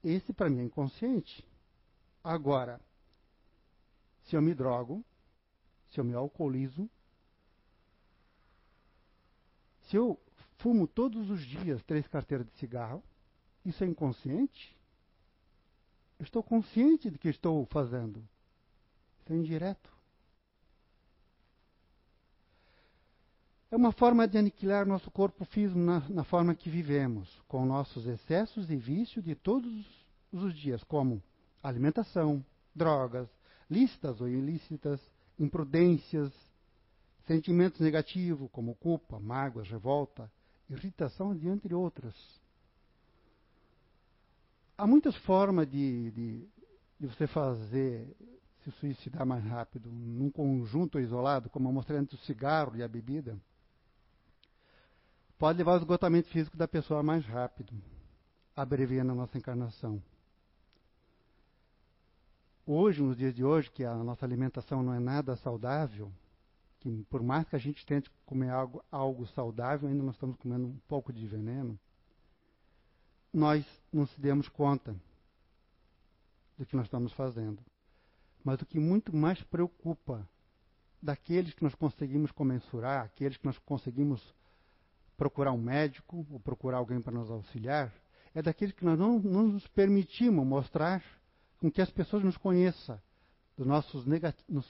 Esse 0.03 0.33
para 0.33 0.49
mim 0.49 0.59
é 0.59 0.63
inconsciente. 0.63 1.45
Agora, 2.23 2.79
se 4.23 4.35
eu 4.35 4.41
me 4.41 4.53
drogo, 4.53 5.03
se 5.89 5.99
eu 5.99 6.05
me 6.05 6.13
alcoolizo, 6.13 6.89
se 9.81 9.97
eu 9.97 10.17
fumo 10.57 10.87
todos 10.87 11.29
os 11.29 11.41
dias 11.41 11.83
três 11.83 12.07
carteiras 12.07 12.47
de 12.47 12.53
cigarro, 12.53 13.03
isso 13.65 13.83
é 13.83 13.87
inconsciente? 13.87 14.75
Eu 16.17 16.23
estou 16.23 16.41
consciente 16.41 17.09
do 17.09 17.19
que 17.19 17.27
estou 17.27 17.65
fazendo. 17.65 18.25
Isso 19.19 19.33
é 19.33 19.35
indireto. 19.35 19.91
É 23.69 23.75
uma 23.75 23.91
forma 23.91 24.27
de 24.27 24.37
aniquilar 24.37 24.85
nosso 24.85 25.09
corpo 25.11 25.43
físico 25.45 25.79
na, 25.79 25.99
na 26.07 26.23
forma 26.23 26.55
que 26.55 26.69
vivemos, 26.69 27.41
com 27.47 27.65
nossos 27.65 28.05
excessos 28.05 28.69
e 28.69 28.77
vícios 28.77 29.25
de 29.25 29.35
todos 29.35 30.05
os 30.31 30.53
dias, 30.53 30.83
como 30.83 31.21
alimentação, 31.63 32.45
drogas, 32.75 33.27
listas 33.69 34.19
ou 34.21 34.27
ilícitas, 34.27 34.99
imprudências, 35.39 36.31
sentimentos 37.25 37.79
negativos 37.79 38.49
como 38.51 38.75
culpa, 38.75 39.19
mágoa, 39.19 39.63
revolta, 39.63 40.29
irritação, 40.69 41.33
entre 41.33 41.73
outras 41.73 42.13
há 44.77 44.87
muitas 44.87 45.15
formas 45.17 45.69
de, 45.69 46.11
de, 46.11 46.47
de, 46.99 47.07
você 47.07 47.27
fazer 47.27 48.15
se 48.63 48.71
suicidar 48.71 49.25
mais 49.25 49.43
rápido, 49.43 49.89
num 49.91 50.29
conjunto 50.29 50.99
isolado, 50.99 51.49
como 51.49 51.67
eu 51.67 51.73
mostrei 51.73 51.99
antes 51.99 52.19
o 52.19 52.25
cigarro 52.25 52.75
e 52.77 52.83
a 52.83 52.87
bebida. 52.87 53.37
Pode 55.37 55.57
levar 55.57 55.73
ao 55.73 55.77
esgotamento 55.79 56.29
físico 56.29 56.55
da 56.55 56.67
pessoa 56.67 57.03
mais 57.03 57.25
rápido, 57.25 57.73
abreviando 58.55 59.11
a 59.11 59.15
nossa 59.15 59.37
encarnação. 59.37 60.01
Hoje, 62.65 63.01
nos 63.01 63.17
dias 63.17 63.33
de 63.33 63.43
hoje, 63.43 63.69
que 63.69 63.83
a 63.83 63.95
nossa 63.95 64.25
alimentação 64.25 64.81
não 64.81 64.93
é 64.93 64.99
nada 64.99 65.35
saudável, 65.35 66.11
que 66.79 67.03
por 67.09 67.21
mais 67.21 67.47
que 67.47 67.55
a 67.55 67.59
gente 67.59 67.85
tente 67.85 68.09
comer 68.25 68.49
algo, 68.49 68.83
algo 68.91 69.25
saudável, 69.27 69.89
ainda 69.89 70.03
nós 70.03 70.15
estamos 70.15 70.37
comendo 70.37 70.67
um 70.67 70.79
pouco 70.87 71.11
de 71.11 71.25
veneno 71.27 71.77
nós 73.33 73.65
não 73.91 74.05
se 74.05 74.21
demos 74.21 74.47
conta 74.47 74.95
do 76.55 76.65
que 76.65 76.75
nós 76.75 76.85
estamos 76.85 77.11
fazendo. 77.13 77.59
Mas 78.43 78.61
o 78.61 78.65
que 78.65 78.79
muito 78.79 79.15
mais 79.15 79.41
preocupa 79.41 80.27
daqueles 81.01 81.53
que 81.53 81.63
nós 81.63 81.73
conseguimos 81.73 82.31
comensurar, 82.31 83.03
aqueles 83.03 83.37
que 83.37 83.45
nós 83.45 83.57
conseguimos 83.57 84.35
procurar 85.17 85.51
um 85.51 85.57
médico 85.57 86.27
ou 86.29 86.39
procurar 86.39 86.77
alguém 86.77 87.01
para 87.01 87.13
nos 87.13 87.31
auxiliar, 87.31 87.91
é 88.35 88.41
daqueles 88.41 88.73
que 88.73 88.85
nós 88.85 88.99
não, 88.99 89.19
não 89.19 89.47
nos 89.47 89.67
permitimos 89.67 90.45
mostrar 90.45 91.03
com 91.63 91.71
que 91.71 91.81
as 91.81 91.89
pessoas 91.89 92.21
nos 92.21 92.35
conheçam 92.35 93.01
dos 93.55 93.65
nossos, 93.65 94.03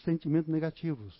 sentimentos 0.04 0.48
negativos. 0.48 1.20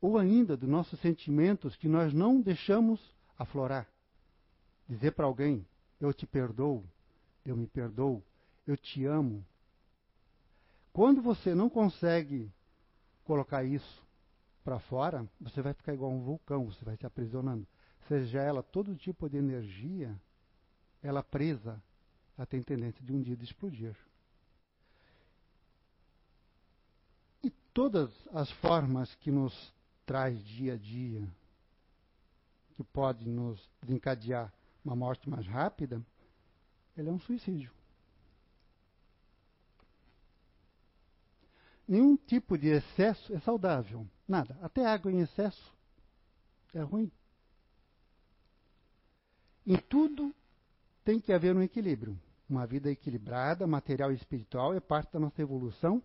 Ou 0.00 0.16
ainda 0.16 0.56
dos 0.56 0.66
nossos 0.66 0.98
sentimentos 1.00 1.76
que 1.76 1.86
nós 1.86 2.14
não 2.14 2.40
deixamos 2.40 2.98
aflorar. 3.38 3.86
Dizer 4.88 5.10
para 5.10 5.26
alguém, 5.26 5.66
eu 6.00 6.10
te 6.14 6.26
perdoo, 6.26 6.82
eu 7.44 7.54
me 7.54 7.66
perdoo, 7.66 8.24
eu 8.66 8.78
te 8.78 9.04
amo. 9.04 9.44
Quando 10.90 11.20
você 11.20 11.54
não 11.54 11.68
consegue 11.68 12.50
colocar 13.24 13.62
isso 13.64 14.02
para 14.64 14.78
fora, 14.78 15.28
você 15.38 15.60
vai 15.60 15.74
ficar 15.74 15.92
igual 15.92 16.10
um 16.10 16.22
vulcão, 16.22 16.64
você 16.64 16.82
vai 16.82 16.96
se 16.96 17.04
aprisionando. 17.04 17.68
Seja 18.08 18.40
ela 18.40 18.62
todo 18.62 18.96
tipo 18.96 19.28
de 19.28 19.36
energia, 19.36 20.18
ela 21.02 21.22
presa, 21.22 21.78
ela 22.38 22.46
tem 22.46 22.62
tendência 22.62 23.04
de 23.04 23.12
um 23.12 23.20
dia 23.20 23.36
de 23.36 23.44
explodir. 23.44 23.94
E 27.42 27.50
todas 27.78 28.10
as 28.32 28.50
formas 28.50 29.14
que 29.20 29.30
nos 29.30 29.72
traz 30.04 30.36
dia 30.44 30.74
a 30.74 30.76
dia, 30.76 31.22
que 32.74 32.82
pode 32.82 33.24
nos 33.28 33.56
desencadear 33.80 34.52
uma 34.84 34.96
morte 34.96 35.30
mais 35.30 35.46
rápida, 35.46 36.04
ele 36.96 37.08
é 37.08 37.12
um 37.12 37.20
suicídio. 37.20 37.70
Nenhum 41.86 42.16
tipo 42.16 42.58
de 42.58 42.66
excesso 42.66 43.32
é 43.32 43.38
saudável. 43.38 44.04
Nada. 44.26 44.58
Até 44.60 44.84
água 44.84 45.12
em 45.12 45.20
excesso 45.20 45.72
é 46.74 46.80
ruim. 46.80 47.12
Em 49.64 49.76
tudo 49.76 50.34
tem 51.04 51.20
que 51.20 51.32
haver 51.32 51.54
um 51.54 51.62
equilíbrio. 51.62 52.18
Uma 52.50 52.66
vida 52.66 52.90
equilibrada, 52.90 53.68
material 53.68 54.10
e 54.10 54.16
espiritual, 54.16 54.74
é 54.74 54.80
parte 54.80 55.12
da 55.12 55.20
nossa 55.20 55.40
evolução 55.40 56.02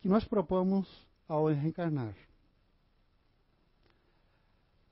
que 0.00 0.08
nós 0.08 0.24
propomos 0.24 0.86
ao 1.28 1.46
reencarnar. 1.46 2.14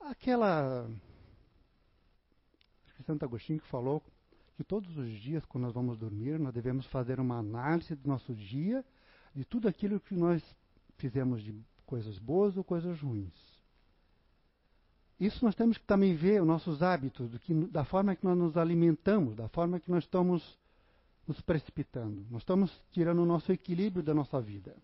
Aquela 0.00 0.88
Santo 3.06 3.24
Agostinho 3.24 3.60
que 3.60 3.68
falou 3.68 4.02
que 4.56 4.64
todos 4.64 4.96
os 4.96 5.10
dias, 5.20 5.44
quando 5.44 5.64
nós 5.64 5.74
vamos 5.74 5.98
dormir, 5.98 6.38
nós 6.38 6.54
devemos 6.54 6.86
fazer 6.86 7.18
uma 7.18 7.38
análise 7.38 7.94
do 7.94 8.08
nosso 8.08 8.34
dia, 8.34 8.84
de 9.34 9.44
tudo 9.44 9.68
aquilo 9.68 10.00
que 10.00 10.14
nós 10.14 10.42
fizemos 10.96 11.42
de 11.42 11.54
coisas 11.84 12.18
boas 12.18 12.56
ou 12.56 12.64
coisas 12.64 13.00
ruins. 13.00 13.34
Isso 15.18 15.44
nós 15.44 15.54
temos 15.54 15.78
que 15.78 15.84
também 15.84 16.14
ver 16.14 16.40
os 16.40 16.46
nossos 16.46 16.82
hábitos, 16.82 17.36
que, 17.38 17.54
da 17.66 17.84
forma 17.84 18.14
que 18.14 18.24
nós 18.24 18.36
nos 18.36 18.56
alimentamos, 18.56 19.34
da 19.34 19.48
forma 19.48 19.80
que 19.80 19.90
nós 19.90 20.04
estamos 20.04 20.58
nos 21.26 21.40
precipitando. 21.40 22.24
Nós 22.30 22.42
estamos 22.42 22.70
tirando 22.92 23.22
o 23.22 23.26
nosso 23.26 23.50
equilíbrio 23.52 24.02
da 24.02 24.14
nossa 24.14 24.40
vida. 24.40 24.76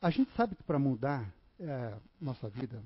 A 0.00 0.10
gente 0.10 0.30
sabe 0.36 0.54
que 0.54 0.62
para 0.62 0.78
mudar 0.78 1.28
é, 1.58 1.94
nossa 2.20 2.48
vida, 2.48 2.82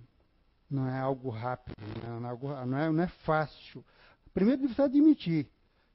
não 0.70 0.88
é 0.88 0.98
algo 0.98 1.28
rápido, 1.28 1.76
não 2.02 2.30
é, 2.30 2.66
não 2.66 2.78
é, 2.78 2.90
não 2.90 3.02
é 3.02 3.08
fácil. 3.08 3.84
Primeiro 4.32 4.60
precisa 4.60 4.84
admitir 4.84 5.46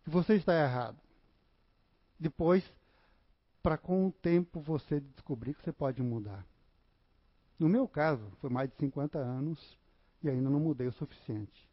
que 0.03 0.09
você 0.09 0.35
está 0.35 0.53
errado. 0.53 0.97
Depois, 2.19 2.63
para 3.63 3.77
com 3.77 4.07
o 4.07 4.11
tempo 4.11 4.59
você 4.59 4.99
descobrir 4.99 5.55
que 5.55 5.63
você 5.63 5.71
pode 5.71 6.01
mudar. 6.01 6.45
No 7.59 7.67
meu 7.67 7.87
caso, 7.87 8.23
foi 8.39 8.49
mais 8.49 8.69
de 8.69 8.75
50 8.77 9.17
anos 9.17 9.77
e 10.21 10.29
ainda 10.29 10.49
não 10.49 10.59
mudei 10.59 10.87
o 10.87 10.93
suficiente. 10.93 11.67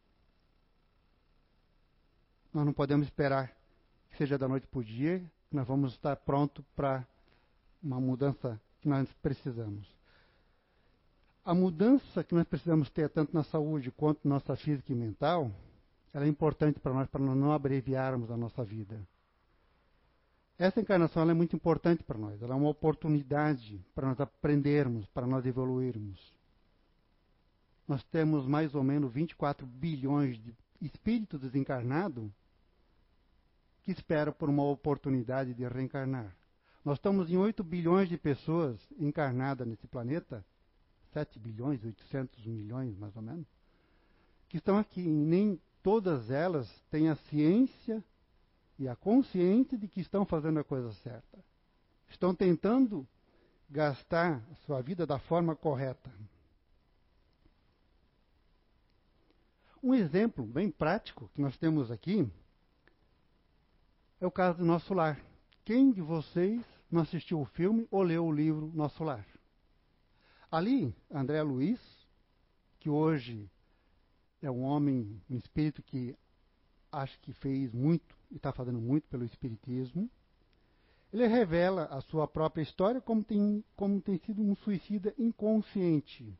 Nós 2.53 2.65
não 2.65 2.73
podemos 2.73 3.07
esperar 3.07 3.55
que 4.11 4.17
seja 4.17 4.39
da 4.39 4.49
noite 4.49 4.67
para 4.67 4.81
o 4.81 4.85
dia, 4.85 5.23
nós 5.53 5.67
vamos 5.67 5.93
estar 5.93 6.17
pronto 6.17 6.65
para 6.75 7.07
uma 7.83 8.01
mudança 8.01 8.59
que 8.85 8.89
nós 8.89 9.09
precisamos. 9.23 9.89
A 11.43 11.55
mudança 11.55 12.23
que 12.23 12.35
nós 12.35 12.47
precisamos 12.47 12.91
ter, 12.91 13.09
tanto 13.09 13.35
na 13.35 13.43
saúde 13.43 13.91
quanto 13.91 14.21
na 14.29 14.35
nossa 14.35 14.55
física 14.57 14.93
e 14.93 14.95
mental, 14.95 15.51
ela 16.13 16.27
é 16.27 16.29
importante 16.29 16.79
para 16.79 16.93
nós, 16.93 17.09
para 17.09 17.21
nós 17.23 17.37
não 17.37 17.51
abreviarmos 17.51 18.31
a 18.31 18.37
nossa 18.37 18.63
vida. 18.63 19.01
Essa 20.59 20.81
encarnação 20.81 21.29
é 21.29 21.35
muito 21.35 21.57
importante 21.57 22.03
para 22.05 22.19
nós. 22.19 22.41
Ela 22.41 22.55
é 22.55 22.57
uma 22.57 22.69
oportunidade 22.69 23.81
para 23.95 24.07
nós 24.07 24.21
aprendermos, 24.21 25.07
para 25.07 25.27
nós 25.27 25.45
evoluirmos. 25.47 26.21
Nós 27.89 28.05
temos 28.05 28.47
mais 28.47 28.75
ou 28.75 28.83
menos 28.83 29.13
24 29.13 29.67
bilhões 29.67 30.37
de 30.39 30.55
espíritos 30.81 31.41
desencarnados 31.41 32.31
que 33.83 33.91
esperam 33.91 34.33
por 34.33 34.49
uma 34.49 34.63
oportunidade 34.63 35.55
de 35.55 35.67
reencarnar. 35.67 36.35
Nós 36.85 36.99
estamos 36.99 37.31
em 37.31 37.37
8 37.37 37.65
bilhões 37.65 38.09
de 38.09 38.19
pessoas 38.19 38.79
encarnadas 38.99 39.67
nesse 39.67 39.87
planeta 39.87 40.45
7 41.15 41.39
bilhões, 41.39 41.83
800 41.85 42.45
milhões 42.45 42.99
mais 42.99 43.15
ou 43.15 43.23
menos, 43.23 43.47
que 44.49 44.59
estão 44.59 44.77
aqui. 44.77 45.01
E 45.01 45.09
nem 45.09 45.61
todas 45.83 46.31
elas 46.31 46.69
têm 46.91 47.09
a 47.09 47.15
ciência 47.15 48.05
e 48.79 48.89
a 48.89 48.97
consciência 48.97 49.79
de 49.79 49.87
que 49.87 50.01
estão 50.01 50.27
fazendo 50.27 50.59
a 50.59 50.65
coisa 50.65 50.93
certa. 50.93 51.39
Estão 52.09 52.35
tentando 52.35 53.07
gastar 53.71 54.43
a 54.51 54.55
sua 54.67 54.83
vida 54.83 55.07
da 55.07 55.19
forma 55.19 55.55
correta. 55.55 56.13
Um 59.81 59.95
exemplo 59.95 60.45
bem 60.45 60.71
prático 60.71 61.31
que 61.35 61.41
nós 61.41 61.57
temos 61.57 61.91
aqui 61.91 62.29
é 64.21 64.27
o 64.27 64.31
caso 64.31 64.59
do 64.59 64.65
nosso 64.65 64.93
lar. 64.95 65.21
Quem 65.65 65.93
de 65.93 66.01
vocês 66.01 66.74
não 66.95 67.03
assistiu 67.03 67.41
o 67.41 67.45
filme 67.45 67.89
ou 67.91 68.03
leu 68.03 68.25
o 68.25 68.33
livro 68.33 68.71
Nosso 68.73 69.03
Lar? 69.03 69.27
Ali, 70.49 70.95
André 71.11 71.43
Luiz, 71.43 71.81
que 72.79 72.89
hoje 72.89 73.51
é 74.41 74.49
um 74.49 74.63
homem, 74.63 75.21
um 75.29 75.37
espírito 75.37 75.83
que 75.83 76.17
acho 76.93 77.19
que 77.21 77.33
fez 77.33 77.73
muito 77.73 78.17
e 78.31 78.37
está 78.37 78.53
fazendo 78.53 78.81
muito 78.81 79.09
pelo 79.09 79.25
espiritismo, 79.25 80.09
ele 81.13 81.27
revela 81.27 81.87
a 81.87 82.01
sua 82.01 82.29
própria 82.29 82.63
história 82.63 83.01
como 83.01 83.25
tem, 83.25 83.65
como 83.75 84.01
tem 84.01 84.17
sido 84.19 84.41
um 84.41 84.55
suicida 84.55 85.13
inconsciente, 85.19 86.33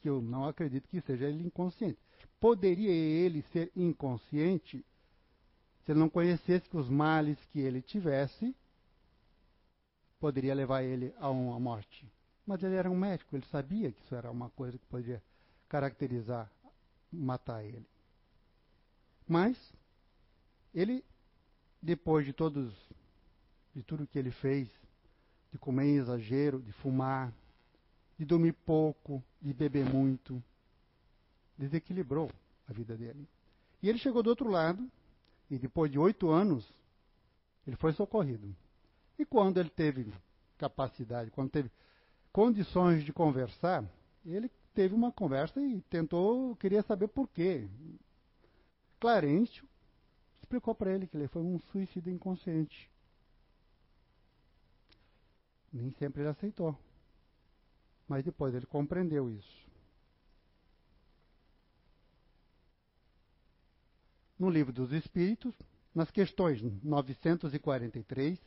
que 0.00 0.08
eu 0.08 0.22
não 0.22 0.46
acredito 0.46 0.88
que 0.88 1.00
seja 1.00 1.26
ele 1.26 1.44
inconsciente. 1.44 1.98
Poderia 2.38 2.92
ele 2.92 3.42
ser 3.52 3.72
inconsciente 3.74 4.84
se 5.84 5.90
ele 5.90 5.98
não 5.98 6.08
conhecesse 6.08 6.68
que 6.68 6.76
os 6.76 6.88
males 6.88 7.38
que 7.46 7.58
ele 7.58 7.82
tivesse 7.82 8.54
poderia 10.18 10.54
levar 10.54 10.82
ele 10.82 11.14
a 11.18 11.30
uma 11.30 11.58
morte. 11.58 12.10
Mas 12.46 12.62
ele 12.62 12.74
era 12.74 12.90
um 12.90 12.96
médico, 12.96 13.36
ele 13.36 13.46
sabia 13.46 13.90
que 13.90 14.00
isso 14.02 14.14
era 14.14 14.30
uma 14.30 14.50
coisa 14.50 14.78
que 14.78 14.86
podia 14.86 15.22
caracterizar, 15.68 16.50
matar 17.12 17.64
ele. 17.64 17.86
Mas 19.26 19.56
ele, 20.72 21.04
depois 21.82 22.24
de 22.24 22.32
todos, 22.32 22.72
de 23.74 23.82
tudo 23.82 24.06
que 24.06 24.18
ele 24.18 24.30
fez, 24.30 24.68
de 25.50 25.58
comer 25.58 25.86
em 25.86 25.96
exagero, 25.96 26.60
de 26.60 26.72
fumar, 26.72 27.32
de 28.18 28.24
dormir 28.24 28.52
pouco, 28.52 29.22
de 29.40 29.52
beber 29.52 29.84
muito, 29.84 30.42
desequilibrou 31.58 32.30
a 32.68 32.72
vida 32.72 32.96
dele. 32.96 33.28
E 33.82 33.88
ele 33.88 33.98
chegou 33.98 34.22
do 34.22 34.30
outro 34.30 34.48
lado, 34.48 34.88
e 35.50 35.58
depois 35.58 35.90
de 35.90 35.98
oito 35.98 36.30
anos, 36.30 36.72
ele 37.66 37.76
foi 37.76 37.92
socorrido. 37.92 38.54
E 39.18 39.24
quando 39.24 39.58
ele 39.58 39.70
teve 39.70 40.12
capacidade, 40.58 41.30
quando 41.30 41.50
teve 41.50 41.70
condições 42.32 43.04
de 43.04 43.12
conversar, 43.12 43.84
ele 44.24 44.50
teve 44.74 44.94
uma 44.94 45.10
conversa 45.10 45.60
e 45.60 45.80
tentou, 45.82 46.54
queria 46.56 46.82
saber 46.82 47.08
por 47.08 47.28
quê. 47.28 47.68
Clarencio 49.00 49.66
explicou 50.42 50.74
para 50.74 50.92
ele 50.92 51.06
que 51.06 51.16
ele 51.16 51.28
foi 51.28 51.42
um 51.42 51.58
suicida 51.58 52.10
inconsciente. 52.10 52.90
Nem 55.72 55.90
sempre 55.92 56.22
ele 56.22 56.28
aceitou. 56.28 56.78
Mas 58.06 58.24
depois 58.24 58.54
ele 58.54 58.66
compreendeu 58.66 59.30
isso. 59.30 59.66
No 64.38 64.50
livro 64.50 64.72
dos 64.72 64.92
Espíritos, 64.92 65.54
nas 65.94 66.10
questões 66.10 66.60
943 66.82 68.38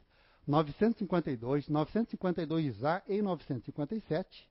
952, 0.49 1.69
952A 1.69 3.03
e 3.07 3.21
957, 3.21 4.49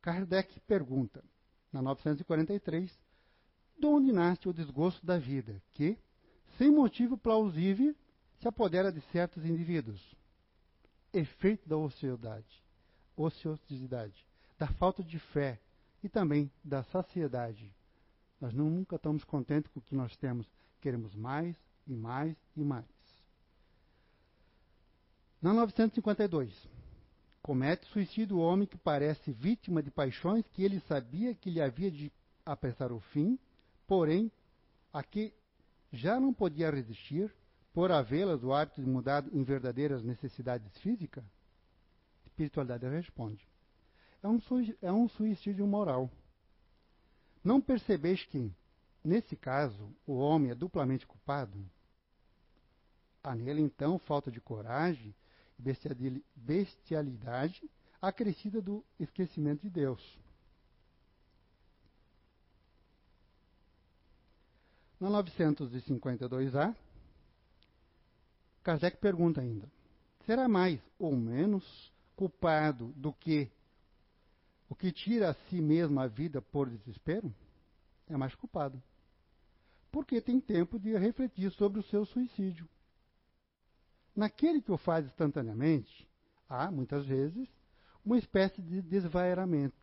Kardec 0.00 0.60
pergunta, 0.60 1.24
na 1.72 1.82
943, 1.82 2.96
de 3.76 3.86
onde 3.86 4.12
nasce 4.12 4.48
o 4.48 4.52
desgosto 4.52 5.04
da 5.04 5.18
vida, 5.18 5.60
que, 5.72 5.98
sem 6.56 6.70
motivo 6.70 7.18
plausível, 7.18 7.96
se 8.38 8.46
apodera 8.46 8.92
de 8.92 9.00
certos 9.10 9.44
indivíduos? 9.44 10.14
Efeito 11.12 11.68
da 11.68 11.76
ociosidade, 11.76 12.62
ociosidade, 13.16 14.24
da 14.56 14.68
falta 14.68 15.02
de 15.02 15.18
fé 15.18 15.60
e 16.00 16.08
também 16.08 16.48
da 16.62 16.84
saciedade. 16.84 17.74
Nós 18.40 18.54
nunca 18.54 18.94
estamos 18.94 19.24
contentes 19.24 19.68
com 19.72 19.80
o 19.80 19.82
que 19.82 19.96
nós 19.96 20.16
temos, 20.16 20.48
queremos 20.80 21.12
mais 21.16 21.56
e 21.88 21.96
mais 21.96 22.36
e 22.56 22.62
mais. 22.62 22.99
Na 25.42 25.54
952, 25.54 26.52
comete 27.40 27.86
suicídio 27.86 28.36
o 28.36 28.40
homem 28.40 28.68
que 28.68 28.76
parece 28.76 29.32
vítima 29.32 29.82
de 29.82 29.90
paixões 29.90 30.46
que 30.48 30.62
ele 30.62 30.80
sabia 30.80 31.34
que 31.34 31.48
lhe 31.48 31.62
havia 31.62 31.90
de 31.90 32.12
apressar 32.44 32.92
o 32.92 33.00
fim, 33.00 33.38
porém, 33.86 34.30
a 34.92 35.02
que 35.02 35.32
já 35.90 36.20
não 36.20 36.34
podia 36.34 36.70
resistir, 36.70 37.34
por 37.72 37.90
havê-las 37.90 38.42
o 38.42 38.52
hábito 38.52 38.82
de 38.82 38.86
mudar 38.86 39.24
em 39.32 39.42
verdadeiras 39.42 40.02
necessidades 40.02 40.76
físicas? 40.80 41.24
Espiritualidade 42.26 42.86
responde. 42.88 43.48
É 44.22 44.28
um, 44.28 44.38
é 44.82 44.92
um 44.92 45.08
suicídio 45.08 45.66
moral. 45.66 46.10
Não 47.42 47.62
percebeis 47.62 48.22
que, 48.26 48.52
nesse 49.02 49.36
caso, 49.36 49.90
o 50.06 50.18
homem 50.18 50.50
é 50.50 50.54
duplamente 50.54 51.06
culpado? 51.06 51.58
Há 53.22 53.34
nele, 53.34 53.62
então, 53.62 53.98
falta 53.98 54.30
de 54.30 54.40
coragem 54.40 55.14
bestialidade 56.34 57.70
acrescida 58.00 58.60
do 58.60 58.84
esquecimento 58.98 59.62
de 59.62 59.70
Deus. 59.70 60.18
Na 64.98 65.08
952A, 65.08 66.74
Kardec 68.62 68.98
pergunta 68.98 69.40
ainda: 69.40 69.70
será 70.26 70.48
mais 70.48 70.80
ou 70.98 71.16
menos 71.16 71.92
culpado 72.14 72.92
do 72.96 73.12
que 73.12 73.50
o 74.68 74.74
que 74.74 74.92
tira 74.92 75.30
a 75.30 75.34
si 75.48 75.60
mesmo 75.60 75.98
a 75.98 76.06
vida 76.06 76.40
por 76.40 76.68
desespero? 76.68 77.34
É 78.08 78.16
mais 78.16 78.34
culpado. 78.34 78.80
Porque 79.90 80.20
tem 80.20 80.40
tempo 80.40 80.78
de 80.78 80.96
refletir 80.96 81.50
sobre 81.52 81.80
o 81.80 81.82
seu 81.82 82.04
suicídio. 82.04 82.68
Naquele 84.14 84.60
que 84.60 84.72
o 84.72 84.76
faz 84.76 85.06
instantaneamente, 85.06 86.08
há, 86.48 86.70
muitas 86.70 87.06
vezes, 87.06 87.48
uma 88.04 88.18
espécie 88.18 88.60
de 88.60 88.82
desvairamento, 88.82 89.76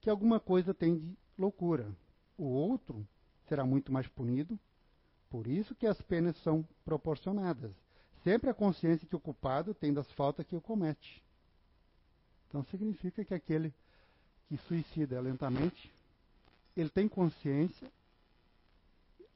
que 0.00 0.10
alguma 0.10 0.40
coisa 0.40 0.74
tem 0.74 0.98
de 0.98 1.18
loucura. 1.38 1.90
O 2.36 2.44
outro 2.44 3.06
será 3.48 3.64
muito 3.64 3.92
mais 3.92 4.08
punido, 4.08 4.58
por 5.28 5.46
isso 5.46 5.74
que 5.74 5.86
as 5.86 6.00
penas 6.02 6.36
são 6.38 6.66
proporcionadas. 6.84 7.72
Sempre 8.24 8.50
a 8.50 8.54
consciência 8.54 9.06
que 9.06 9.16
o 9.16 9.20
culpado 9.20 9.72
tem 9.72 9.92
das 9.92 10.10
faltas 10.12 10.46
que 10.46 10.56
o 10.56 10.60
comete. 10.60 11.22
Então 12.48 12.64
significa 12.64 13.24
que 13.24 13.32
aquele 13.32 13.72
que 14.48 14.56
suicida 14.56 15.20
lentamente, 15.20 15.92
ele 16.76 16.90
tem 16.90 17.08
consciência, 17.08 17.90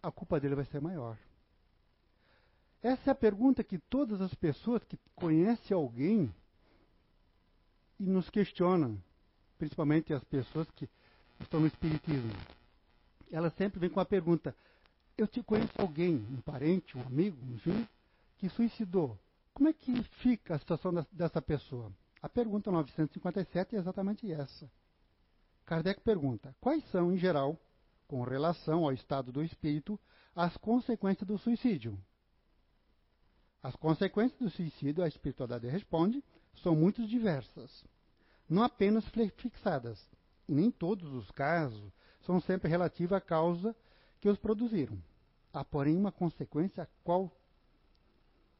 a 0.02 0.10
culpa 0.10 0.40
dele 0.40 0.56
vai 0.56 0.64
ser 0.64 0.80
maior. 0.80 1.16
Essa 2.84 3.08
é 3.08 3.12
a 3.12 3.14
pergunta 3.14 3.64
que 3.64 3.78
todas 3.78 4.20
as 4.20 4.34
pessoas 4.34 4.84
que 4.84 4.98
conhecem 5.16 5.74
alguém 5.74 6.30
e 7.98 8.04
nos 8.04 8.28
questionam, 8.28 9.02
principalmente 9.56 10.12
as 10.12 10.22
pessoas 10.24 10.70
que 10.72 10.86
estão 11.40 11.60
no 11.60 11.66
Espiritismo. 11.66 12.30
ela 13.32 13.48
sempre 13.48 13.80
vem 13.80 13.88
com 13.88 14.00
a 14.00 14.04
pergunta: 14.04 14.54
Eu 15.16 15.26
te 15.26 15.42
conheço 15.42 15.72
alguém, 15.78 16.16
um 16.30 16.42
parente, 16.42 16.98
um 16.98 17.00
amigo, 17.00 17.38
enfim, 17.54 17.88
que 18.36 18.50
suicidou. 18.50 19.18
Como 19.54 19.70
é 19.70 19.72
que 19.72 20.02
fica 20.20 20.54
a 20.54 20.58
situação 20.58 20.92
dessa 21.10 21.40
pessoa? 21.40 21.90
A 22.20 22.28
pergunta 22.28 22.70
957 22.70 23.76
é 23.76 23.78
exatamente 23.78 24.30
essa. 24.30 24.70
Kardec 25.64 26.02
pergunta: 26.02 26.54
Quais 26.60 26.84
são, 26.90 27.14
em 27.14 27.16
geral, 27.16 27.58
com 28.06 28.22
relação 28.24 28.84
ao 28.84 28.92
estado 28.92 29.32
do 29.32 29.42
espírito, 29.42 29.98
as 30.36 30.54
consequências 30.58 31.26
do 31.26 31.38
suicídio? 31.38 31.98
As 33.64 33.74
consequências 33.76 34.38
do 34.38 34.50
suicídio, 34.50 35.02
a 35.02 35.08
espiritualidade 35.08 35.66
responde, 35.66 36.22
são 36.62 36.76
muito 36.76 37.06
diversas, 37.06 37.82
não 38.46 38.62
apenas 38.62 39.06
fixadas. 39.38 40.06
E 40.46 40.54
nem 40.54 40.70
todos 40.70 41.10
os 41.14 41.30
casos 41.30 41.90
são 42.20 42.38
sempre 42.42 42.68
relativos 42.68 43.16
à 43.16 43.22
causa 43.22 43.74
que 44.20 44.28
os 44.28 44.36
produziram. 44.36 45.02
Há, 45.50 45.64
porém, 45.64 45.96
uma 45.96 46.12
consequência 46.12 46.82
a 46.82 46.86
qual 47.02 47.34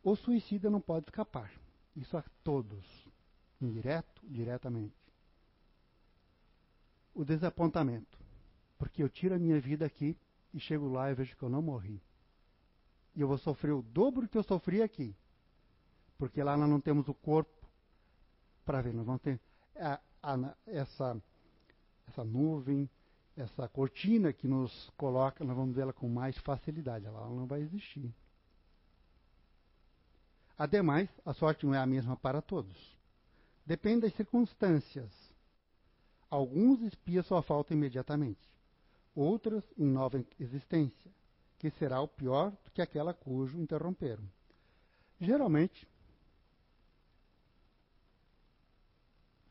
o 0.02 0.16
suicida 0.16 0.70
não 0.70 0.80
pode 0.80 1.04
escapar. 1.04 1.52
Isso 1.94 2.16
a 2.16 2.24
todos, 2.42 2.82
indireto, 3.60 4.22
diretamente. 4.26 4.96
O 7.14 7.26
desapontamento. 7.26 8.18
Porque 8.78 9.02
eu 9.02 9.10
tiro 9.10 9.34
a 9.34 9.38
minha 9.38 9.60
vida 9.60 9.84
aqui 9.84 10.16
e 10.54 10.58
chego 10.58 10.88
lá 10.88 11.10
e 11.10 11.14
vejo 11.14 11.36
que 11.36 11.42
eu 11.42 11.50
não 11.50 11.60
morri. 11.60 12.00
E 13.14 13.20
eu 13.20 13.28
vou 13.28 13.38
sofrer 13.38 13.72
o 13.72 13.82
dobro 13.82 14.28
que 14.28 14.36
eu 14.36 14.42
sofri 14.42 14.82
aqui. 14.82 15.14
Porque 16.18 16.42
lá 16.42 16.56
nós 16.56 16.68
não 16.68 16.80
temos 16.80 17.08
o 17.08 17.14
corpo 17.14 17.68
para 18.64 18.80
ver. 18.80 18.94
Nós 18.94 19.06
vamos 19.06 19.22
ter 19.22 19.40
a, 19.76 20.00
a, 20.22 20.56
essa, 20.66 21.20
essa 22.08 22.24
nuvem, 22.24 22.88
essa 23.36 23.68
cortina 23.68 24.32
que 24.32 24.48
nos 24.48 24.90
coloca, 24.96 25.44
nós 25.44 25.56
vamos 25.56 25.74
ver 25.74 25.82
ela 25.82 25.92
com 25.92 26.08
mais 26.08 26.36
facilidade. 26.38 27.06
Ela 27.06 27.28
não 27.28 27.46
vai 27.46 27.60
existir. 27.60 28.12
Ademais, 30.56 31.08
a 31.24 31.34
sorte 31.34 31.66
não 31.66 31.74
é 31.74 31.78
a 31.78 31.86
mesma 31.86 32.16
para 32.16 32.40
todos. 32.40 32.96
Depende 33.66 34.02
das 34.02 34.14
circunstâncias. 34.14 35.10
Alguns 36.30 36.80
espiam 36.82 37.22
sua 37.22 37.42
falta 37.42 37.72
imediatamente, 37.72 38.40
outros 39.14 39.64
em 39.78 39.86
nova 39.86 40.24
existência, 40.38 41.10
que 41.58 41.70
será 41.70 42.00
o 42.00 42.08
pior 42.08 42.50
do 42.50 42.70
que 42.70 42.82
aquela 42.82 43.14
cujo 43.14 43.58
interromperam. 43.58 44.24
Geralmente, 45.20 45.88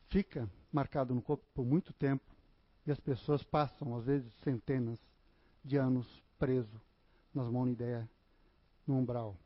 fica 0.08 0.48
marcado 0.70 1.14
no 1.14 1.22
corpo 1.22 1.44
por 1.54 1.64
muito 1.64 1.92
tempo 1.92 2.24
e 2.86 2.92
as 2.92 3.00
pessoas 3.00 3.42
passam, 3.42 3.96
às 3.96 4.04
vezes, 4.04 4.32
centenas 4.42 4.98
de 5.64 5.76
anos 5.76 6.22
preso 6.38 6.80
nas 7.34 7.48
mãos 7.48 7.66
de 7.66 7.72
ideia 7.72 8.08
no 8.86 8.96
umbral. 8.98 9.36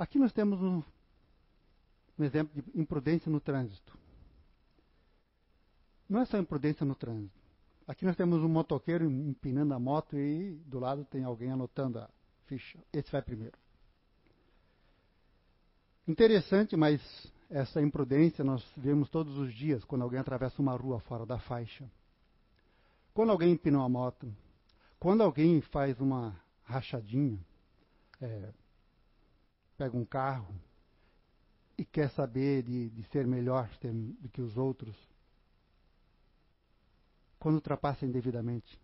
Aqui 0.00 0.18
nós 0.18 0.32
temos 0.32 0.62
um, 0.62 0.82
um 2.18 2.24
exemplo 2.24 2.62
de 2.62 2.80
imprudência 2.80 3.30
no 3.30 3.38
trânsito. 3.38 3.99
Não 6.10 6.20
é 6.20 6.24
só 6.24 6.36
imprudência 6.36 6.84
no 6.84 6.96
trânsito. 6.96 7.38
Aqui 7.86 8.04
nós 8.04 8.16
temos 8.16 8.42
um 8.42 8.48
motoqueiro 8.48 9.08
empinando 9.08 9.72
a 9.72 9.78
moto 9.78 10.18
e 10.18 10.56
do 10.66 10.80
lado 10.80 11.04
tem 11.04 11.22
alguém 11.22 11.52
anotando 11.52 12.00
a 12.00 12.10
ficha. 12.46 12.80
Esse 12.92 13.12
vai 13.12 13.22
primeiro. 13.22 13.56
Interessante, 16.08 16.76
mas 16.76 17.00
essa 17.48 17.80
imprudência 17.80 18.44
nós 18.44 18.64
vemos 18.76 19.08
todos 19.08 19.38
os 19.38 19.54
dias 19.54 19.84
quando 19.84 20.02
alguém 20.02 20.18
atravessa 20.18 20.60
uma 20.60 20.74
rua 20.74 20.98
fora 20.98 21.24
da 21.24 21.38
faixa. 21.38 21.88
Quando 23.14 23.30
alguém 23.30 23.52
empina 23.52 23.78
uma 23.78 23.88
moto. 23.88 24.34
Quando 24.98 25.22
alguém 25.22 25.60
faz 25.60 26.00
uma 26.00 26.36
rachadinha. 26.64 27.38
É, 28.20 28.52
pega 29.78 29.96
um 29.96 30.04
carro 30.04 30.54
e 31.78 31.84
quer 31.84 32.10
saber 32.10 32.64
de, 32.64 32.90
de 32.90 33.02
ser 33.04 33.26
melhor 33.28 33.70
do 33.80 34.28
que 34.28 34.42
os 34.42 34.56
outros, 34.58 34.94
quando 37.40 37.54
ultrapassa 37.54 38.04
indevidamente, 38.04 38.78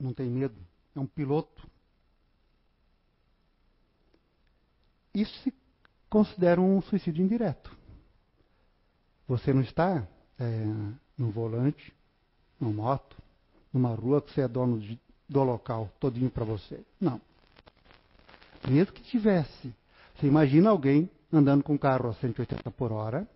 não 0.00 0.12
tem 0.14 0.28
medo, 0.28 0.56
é 0.94 0.98
um 0.98 1.06
piloto. 1.06 1.68
Isso 5.14 5.32
se 5.42 5.54
considera 6.08 6.60
um 6.60 6.80
suicídio 6.80 7.24
indireto. 7.24 7.70
Você 9.28 9.52
não 9.52 9.60
está 9.60 10.06
é, 10.38 10.64
no 11.18 11.30
volante, 11.30 11.92
numa 12.58 12.72
moto, 12.72 13.16
numa 13.72 13.94
rua 13.94 14.22
que 14.22 14.32
você 14.32 14.40
é 14.40 14.48
dono 14.48 14.78
de, 14.80 14.98
do 15.28 15.42
local 15.42 15.90
todinho 16.00 16.30
para 16.30 16.44
você. 16.44 16.80
Não. 16.98 17.20
Mesmo 18.66 18.92
que 18.94 19.02
tivesse. 19.02 19.74
Você 20.14 20.26
imagina 20.26 20.70
alguém 20.70 21.10
andando 21.30 21.62
com 21.62 21.74
um 21.74 21.78
carro 21.78 22.08
a 22.08 22.14
180 22.14 22.70
por 22.70 22.90
hora 22.90 23.28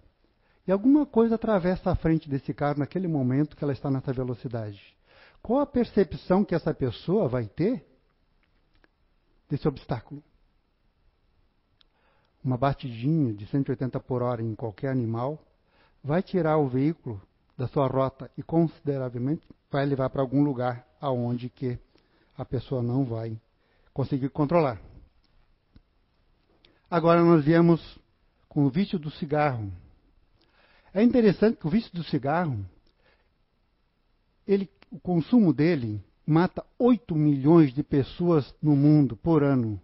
e 0.66 0.72
alguma 0.72 1.06
coisa 1.06 1.34
atravessa 1.34 1.90
a 1.90 1.96
frente 1.96 2.28
desse 2.28 2.52
carro 2.52 2.78
naquele 2.78 3.08
momento 3.08 3.56
que 3.56 3.64
ela 3.64 3.72
está 3.72 3.90
nessa 3.90 4.12
velocidade. 4.12 4.80
Qual 5.42 5.60
a 5.60 5.66
percepção 5.66 6.44
que 6.44 6.54
essa 6.54 6.72
pessoa 6.74 7.28
vai 7.28 7.46
ter 7.46 7.84
desse 9.48 9.66
obstáculo? 9.66 10.22
Uma 12.42 12.56
batidinha 12.56 13.32
de 13.32 13.46
180 13.46 13.98
por 14.00 14.22
hora 14.22 14.42
em 14.42 14.54
qualquer 14.54 14.90
animal 14.90 15.38
vai 16.02 16.22
tirar 16.22 16.56
o 16.58 16.68
veículo 16.68 17.20
da 17.56 17.68
sua 17.68 17.86
rota 17.86 18.30
e 18.36 18.42
consideravelmente 18.42 19.46
vai 19.70 19.84
levar 19.84 20.08
para 20.10 20.22
algum 20.22 20.42
lugar 20.42 20.86
aonde 21.00 21.50
que 21.50 21.78
a 22.36 22.44
pessoa 22.44 22.82
não 22.82 23.04
vai 23.04 23.38
conseguir 23.92 24.30
controlar. 24.30 24.80
Agora 26.90 27.22
nós 27.22 27.44
viemos 27.44 27.98
com 28.48 28.64
o 28.64 28.70
vício 28.70 28.98
do 28.98 29.10
cigarro. 29.10 29.70
É 30.92 31.02
interessante 31.02 31.56
que 31.56 31.66
o 31.66 31.70
vício 31.70 31.92
do 31.92 32.02
cigarro, 32.02 32.64
ele, 34.46 34.68
o 34.90 34.98
consumo 34.98 35.52
dele 35.52 36.02
mata 36.26 36.64
8 36.78 37.14
milhões 37.14 37.72
de 37.72 37.82
pessoas 37.82 38.54
no 38.60 38.74
mundo 38.74 39.16
por 39.16 39.42
ano. 39.42 39.80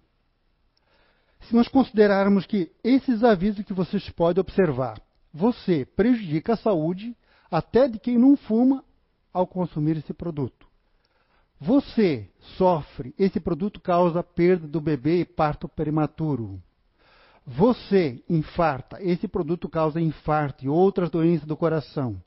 Se 1.43 1.55
nós 1.55 1.69
considerarmos 1.69 2.45
que 2.45 2.73
esses 2.83 3.23
avisos 3.23 3.65
que 3.65 3.73
vocês 3.73 4.09
podem 4.11 4.41
observar, 4.41 5.01
você 5.33 5.85
prejudica 5.85 6.55
a 6.55 6.57
saúde 6.57 7.17
até 7.51 7.87
de 7.87 7.99
quem 8.01 8.19
não 8.19 8.37
fuma 8.37 8.85
ao 9.33 9.47
consumir 9.47 9.97
esse 9.99 10.13
produto. 10.13 10.67
Você 11.61 12.29
sofre, 12.57 13.15
esse 13.19 13.39
produto 13.39 13.81
causa 13.81 14.23
perda 14.23 14.67
do 14.67 14.81
bebê 14.81 15.21
e 15.21 15.25
parto 15.25 15.69
prematuro. 15.69 16.61
Você 17.47 18.25
infarta, 18.29 19.01
esse 19.01 19.29
produto 19.29 19.69
causa 19.69 20.01
infarto 20.01 20.65
e 20.65 20.69
outras 20.69 21.09
doenças 21.09 21.47
do 21.47 21.57
coração. 21.57 22.21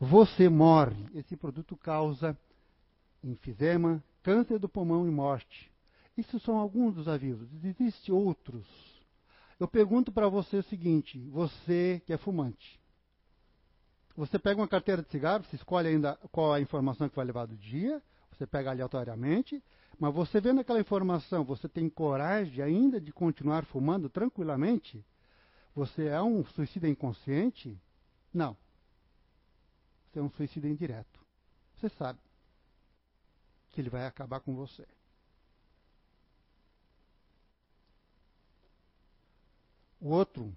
Você 0.00 0.48
morre, 0.48 1.06
esse 1.14 1.36
produto 1.36 1.76
causa 1.76 2.36
enfisema, 3.22 4.02
câncer 4.24 4.58
do 4.58 4.68
pulmão 4.68 5.06
e 5.06 5.10
morte. 5.10 5.70
Isso 6.16 6.40
são 6.40 6.56
alguns 6.56 6.94
dos 6.94 7.06
avisos, 7.06 7.48
existem 7.64 8.12
outros. 8.12 8.66
Eu 9.60 9.68
pergunto 9.68 10.10
para 10.10 10.28
você 10.28 10.56
o 10.56 10.62
seguinte: 10.64 11.16
você 11.30 12.02
que 12.04 12.12
é 12.12 12.16
fumante, 12.16 12.80
você 14.16 14.38
pega 14.38 14.60
uma 14.60 14.68
carteira 14.68 15.00
de 15.00 15.10
cigarro, 15.10 15.44
você 15.44 15.56
escolhe 15.56 15.88
ainda 15.88 16.16
qual 16.32 16.52
a 16.52 16.60
informação 16.60 17.08
que 17.08 17.14
vai 17.14 17.24
levar 17.24 17.46
do 17.46 17.56
dia, 17.56 18.02
você 18.32 18.46
pega 18.46 18.70
aleatoriamente, 18.70 19.62
mas 19.98 20.14
você 20.14 20.40
vendo 20.40 20.60
aquela 20.60 20.80
informação, 20.80 21.42
você 21.44 21.68
tem 21.68 21.88
coragem 21.88 22.62
ainda 22.62 23.00
de 23.00 23.12
continuar 23.12 23.64
fumando 23.64 24.10
tranquilamente? 24.10 25.02
Você 25.74 26.06
é 26.06 26.20
um 26.20 26.44
suicida 26.44 26.88
inconsciente? 26.88 27.78
Não. 28.32 28.56
Você 30.06 30.18
é 30.18 30.22
um 30.22 30.30
suicida 30.30 30.68
indireto. 30.68 31.20
Você 31.76 31.88
sabe 31.90 32.18
que 33.70 33.80
ele 33.80 33.88
vai 33.90 34.06
acabar 34.06 34.40
com 34.40 34.54
você. 34.54 34.86
O 39.98 40.10
outro 40.10 40.54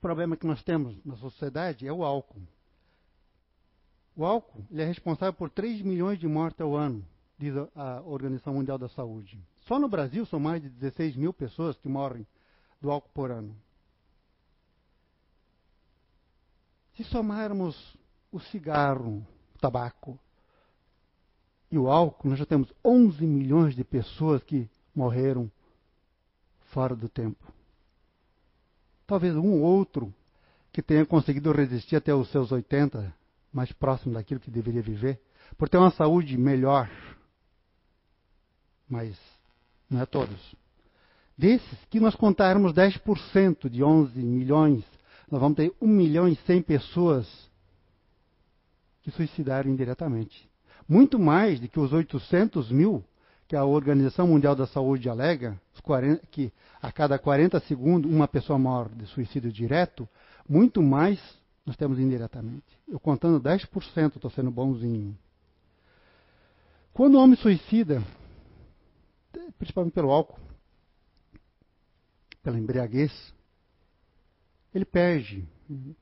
problema 0.00 0.36
que 0.36 0.46
nós 0.46 0.62
temos 0.62 1.02
na 1.04 1.16
sociedade 1.16 1.86
é 1.86 1.92
o 1.92 2.04
álcool. 2.04 2.42
O 4.14 4.26
álcool 4.26 4.64
é 4.72 4.84
responsável 4.84 5.32
por 5.32 5.48
3 5.48 5.80
milhões 5.80 6.18
de 6.18 6.28
mortes 6.28 6.60
ao 6.60 6.76
ano 6.76 7.04
diz 7.38 7.54
a 7.74 8.00
Organização 8.02 8.54
Mundial 8.54 8.78
da 8.78 8.88
Saúde. 8.88 9.38
Só 9.62 9.78
no 9.78 9.88
Brasil 9.88 10.24
são 10.26 10.38
mais 10.38 10.62
de 10.62 10.68
16 10.68 11.16
mil 11.16 11.32
pessoas 11.32 11.76
que 11.76 11.88
morrem 11.88 12.26
do 12.80 12.90
álcool 12.90 13.10
por 13.12 13.30
ano. 13.30 13.56
Se 16.96 17.04
somarmos 17.04 17.96
o 18.30 18.38
cigarro, 18.38 19.26
o 19.54 19.58
tabaco 19.58 20.18
e 21.70 21.78
o 21.78 21.90
álcool, 21.90 22.28
nós 22.28 22.38
já 22.38 22.46
temos 22.46 22.72
11 22.84 23.26
milhões 23.26 23.74
de 23.74 23.82
pessoas 23.82 24.42
que 24.44 24.68
morreram 24.94 25.50
fora 26.70 26.94
do 26.94 27.08
tempo. 27.08 27.52
Talvez 29.06 29.34
um 29.34 29.52
ou 29.52 29.60
outro 29.60 30.14
que 30.72 30.82
tenha 30.82 31.04
conseguido 31.06 31.52
resistir 31.52 31.96
até 31.96 32.14
os 32.14 32.28
seus 32.30 32.50
80, 32.50 33.14
mais 33.52 33.72
próximo 33.72 34.14
daquilo 34.14 34.40
que 34.40 34.50
deveria 34.50 34.82
viver, 34.82 35.20
por 35.56 35.68
ter 35.68 35.78
uma 35.78 35.90
saúde 35.92 36.36
melhor. 36.36 36.90
Mas 38.88 39.16
não 39.88 40.00
é 40.00 40.06
todos. 40.06 40.54
Desses, 41.36 41.78
que 41.90 41.98
nós 41.98 42.14
contarmos 42.14 42.72
10% 42.72 43.68
de 43.68 43.82
11 43.82 44.18
milhões, 44.20 44.84
nós 45.30 45.40
vamos 45.40 45.56
ter 45.56 45.72
1 45.80 45.86
milhão 45.86 46.28
e 46.28 46.36
100 46.36 46.62
pessoas 46.62 47.26
que 49.02 49.10
suicidaram 49.10 49.70
indiretamente. 49.70 50.48
Muito 50.88 51.18
mais 51.18 51.58
do 51.58 51.68
que 51.68 51.80
os 51.80 51.92
800 51.92 52.70
mil 52.70 53.04
que 53.46 53.56
a 53.56 53.64
Organização 53.64 54.26
Mundial 54.26 54.56
da 54.56 54.66
Saúde 54.66 55.08
alega, 55.08 55.60
40, 55.82 56.26
que 56.30 56.52
a 56.80 56.90
cada 56.90 57.18
40 57.18 57.60
segundos 57.60 58.10
uma 58.10 58.26
pessoa 58.26 58.58
morre 58.58 58.94
de 58.94 59.06
suicídio 59.06 59.52
direto, 59.52 60.08
muito 60.48 60.82
mais 60.82 61.20
nós 61.64 61.76
temos 61.76 61.98
indiretamente. 61.98 62.64
Eu 62.88 62.98
contando 62.98 63.40
10%, 63.40 64.16
estou 64.16 64.30
sendo 64.30 64.50
bonzinho. 64.50 65.16
Quando 66.92 67.16
o 67.16 67.20
homem 67.20 67.36
suicida, 67.36 68.02
principalmente 69.52 69.94
pelo 69.94 70.10
álcool, 70.10 70.38
pela 72.42 72.58
embriaguez, 72.58 73.34
ele 74.74 74.84
perde. 74.84 75.48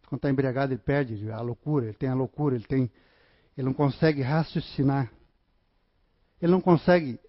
Quando 0.09 0.19
está 0.19 0.31
embriagado, 0.31 0.73
ele 0.73 0.81
perde 0.81 1.31
a 1.31 1.41
loucura, 1.41 1.87
ele 1.87 1.95
tem 1.95 2.09
a 2.09 2.15
loucura, 2.15 2.57
ele 2.57 2.65
tem. 2.65 2.91
Ele 3.57 3.67
não 3.67 3.75
consegue 3.75 4.23
raciocinar. 4.23 5.13
Ele 6.41 6.51
não 6.51 6.61
consegue 6.61 7.21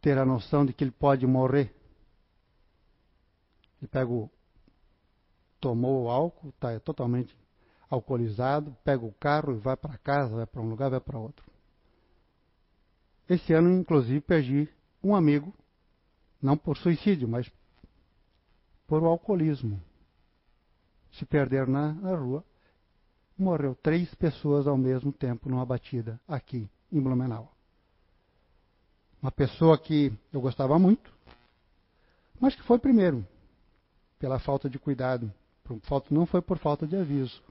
ter 0.00 0.18
a 0.18 0.24
noção 0.24 0.66
de 0.66 0.72
que 0.72 0.82
ele 0.82 0.90
pode 0.90 1.26
morrer. 1.26 1.74
Ele 3.80 3.88
pega 3.88 4.10
o. 4.10 4.30
tomou 5.60 6.04
o 6.04 6.10
álcool, 6.10 6.48
está 6.48 6.80
totalmente 6.80 7.36
alcoolizado, 7.88 8.76
pega 8.82 9.04
o 9.04 9.12
carro 9.12 9.52
e 9.52 9.58
vai 9.58 9.76
para 9.76 9.96
casa, 9.98 10.34
vai 10.34 10.46
para 10.46 10.60
um 10.60 10.68
lugar, 10.68 10.90
vai 10.90 11.00
para 11.00 11.18
outro. 11.18 11.44
Esse 13.28 13.52
ano, 13.52 13.70
inclusive, 13.72 14.20
perdi 14.20 14.68
um 15.02 15.14
amigo, 15.14 15.52
não 16.40 16.56
por 16.56 16.76
suicídio, 16.76 17.26
mas 17.26 17.50
por 18.86 19.02
o 19.02 19.06
alcoolismo. 19.06 19.80
Se 21.12 21.24
perder 21.24 21.66
na, 21.66 21.92
na 21.92 22.16
rua, 22.16 22.44
morreu 23.38 23.74
três 23.74 24.14
pessoas 24.14 24.66
ao 24.66 24.76
mesmo 24.76 25.12
tempo 25.12 25.48
numa 25.48 25.64
batida 25.64 26.20
aqui 26.28 26.68
em 26.92 27.00
Blumenau. 27.00 27.52
Uma 29.22 29.32
pessoa 29.32 29.78
que 29.78 30.12
eu 30.32 30.40
gostava 30.40 30.78
muito, 30.78 31.10
mas 32.38 32.54
que 32.54 32.62
foi 32.62 32.78
primeiro, 32.78 33.26
pela 34.18 34.38
falta 34.38 34.68
de 34.68 34.78
cuidado. 34.78 35.32
Não 36.10 36.26
foi 36.26 36.42
por 36.42 36.58
falta 36.58 36.86
de 36.86 36.94
aviso. 36.94 37.42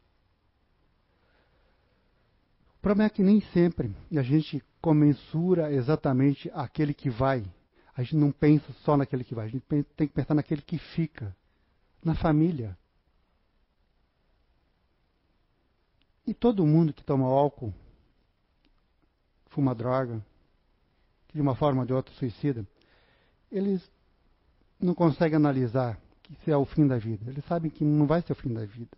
Problema 2.83 3.07
é 3.07 3.09
que 3.09 3.23
nem 3.23 3.41
sempre 3.51 3.95
a 4.15 4.21
gente 4.21 4.63
comensura 4.79 5.73
exatamente 5.73 6.51
aquele 6.53 6.93
que 6.93 7.09
vai 7.09 7.43
a 7.95 8.01
gente 8.01 8.15
não 8.15 8.31
pensa 8.31 8.73
só 8.83 8.97
naquele 8.97 9.23
que 9.23 9.35
vai, 9.35 9.45
a 9.45 9.49
gente 9.49 9.63
tem 9.95 10.07
que 10.07 10.13
pensar 10.13 10.33
naquele 10.33 10.61
que 10.61 10.77
fica, 10.77 11.35
na 12.03 12.15
família. 12.15 12.77
E 16.25 16.33
todo 16.33 16.65
mundo 16.65 16.93
que 16.93 17.03
toma 17.03 17.27
álcool, 17.27 17.73
fuma 19.47 19.75
droga, 19.75 20.25
que 21.27 21.35
de 21.35 21.41
uma 21.41 21.55
forma 21.55 21.81
ou 21.81 21.85
de 21.85 21.93
outra 21.93 22.13
suicida, 22.15 22.65
eles 23.51 23.87
não 24.79 24.95
conseguem 24.95 25.35
analisar 25.35 25.99
que 26.23 26.33
isso 26.33 26.49
é 26.49 26.57
o 26.57 26.65
fim 26.65 26.87
da 26.87 26.97
vida. 26.97 27.29
Eles 27.29 27.45
sabem 27.45 27.69
que 27.69 27.83
não 27.83 28.07
vai 28.07 28.23
ser 28.23 28.31
o 28.31 28.35
fim 28.35 28.51
da 28.51 28.65
vida. 28.65 28.97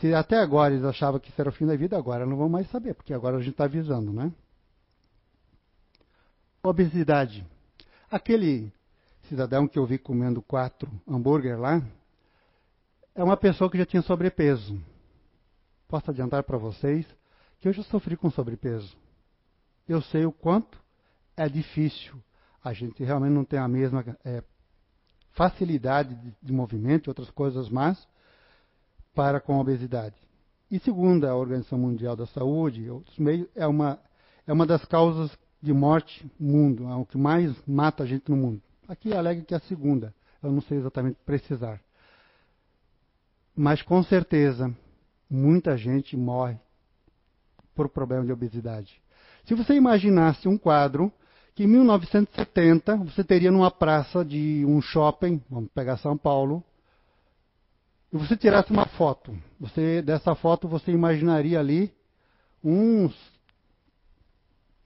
Se 0.00 0.12
até 0.12 0.38
agora 0.38 0.74
eles 0.74 0.84
achavam 0.84 1.20
que 1.20 1.30
isso 1.30 1.40
era 1.40 1.50
o 1.50 1.52
fim 1.52 1.66
da 1.66 1.76
vida, 1.76 1.96
agora 1.96 2.26
não 2.26 2.36
vão 2.36 2.48
mais 2.48 2.68
saber, 2.70 2.94
porque 2.94 3.14
agora 3.14 3.36
a 3.36 3.40
gente 3.40 3.52
está 3.52 3.64
avisando, 3.64 4.12
né? 4.12 4.32
Obesidade. 6.62 7.46
Aquele 8.10 8.72
cidadão 9.28 9.68
que 9.68 9.78
eu 9.78 9.86
vi 9.86 9.98
comendo 9.98 10.42
quatro 10.42 10.90
hambúrguer 11.06 11.58
lá 11.58 11.82
é 13.14 13.22
uma 13.22 13.36
pessoa 13.36 13.70
que 13.70 13.78
já 13.78 13.86
tinha 13.86 14.02
sobrepeso. 14.02 14.80
Posso 15.86 16.10
adiantar 16.10 16.42
para 16.42 16.58
vocês 16.58 17.06
que 17.60 17.68
eu 17.68 17.72
já 17.72 17.82
sofri 17.84 18.16
com 18.16 18.30
sobrepeso. 18.30 18.96
Eu 19.88 20.02
sei 20.02 20.26
o 20.26 20.32
quanto 20.32 20.82
é 21.36 21.48
difícil. 21.48 22.14
A 22.62 22.72
gente 22.72 23.04
realmente 23.04 23.32
não 23.32 23.44
tem 23.44 23.58
a 23.58 23.68
mesma 23.68 24.04
é, 24.24 24.42
facilidade 25.32 26.14
de, 26.14 26.34
de 26.42 26.52
movimento 26.52 27.06
e 27.06 27.10
outras 27.10 27.30
coisas 27.30 27.68
mais 27.68 28.04
para 29.14 29.40
com 29.40 29.54
a 29.54 29.60
obesidade. 29.60 30.14
E 30.70 30.78
segundo 30.78 31.26
a 31.26 31.34
Organização 31.34 31.78
Mundial 31.78 32.16
da 32.16 32.26
Saúde 32.26 32.90
outros 32.90 33.18
meios, 33.18 33.48
é 33.54 33.66
uma, 33.66 33.98
é 34.46 34.52
uma 34.52 34.66
das 34.66 34.84
causas 34.84 35.30
de 35.62 35.72
morte 35.72 36.30
no 36.38 36.52
mundo, 36.52 36.88
é 36.88 36.94
o 36.94 37.06
que 37.06 37.16
mais 37.16 37.54
mata 37.66 38.02
a 38.02 38.06
gente 38.06 38.30
no 38.30 38.36
mundo. 38.36 38.62
Aqui 38.88 39.14
alega 39.14 39.42
que 39.42 39.54
é 39.54 39.56
a 39.56 39.60
segunda, 39.60 40.14
eu 40.42 40.50
não 40.50 40.60
sei 40.60 40.78
exatamente 40.78 41.16
precisar. 41.24 41.80
Mas 43.56 43.80
com 43.82 44.02
certeza, 44.02 44.74
muita 45.30 45.76
gente 45.76 46.16
morre 46.16 46.58
por 47.74 47.88
problema 47.88 48.24
de 48.24 48.32
obesidade. 48.32 49.00
Se 49.44 49.54
você 49.54 49.74
imaginasse 49.74 50.48
um 50.48 50.58
quadro 50.58 51.12
que 51.54 51.64
em 51.64 51.66
1970 51.68 52.96
você 52.96 53.22
teria 53.22 53.50
numa 53.50 53.70
praça 53.70 54.24
de 54.24 54.64
um 54.66 54.80
shopping, 54.80 55.40
vamos 55.48 55.70
pegar 55.72 55.96
São 55.98 56.16
Paulo, 56.16 56.64
e 58.14 58.16
você 58.16 58.36
tirasse 58.36 58.70
uma 58.70 58.86
foto, 58.86 59.36
você 59.58 60.00
dessa 60.00 60.36
foto 60.36 60.68
você 60.68 60.92
imaginaria 60.92 61.58
ali 61.58 61.92
uns 62.62 63.12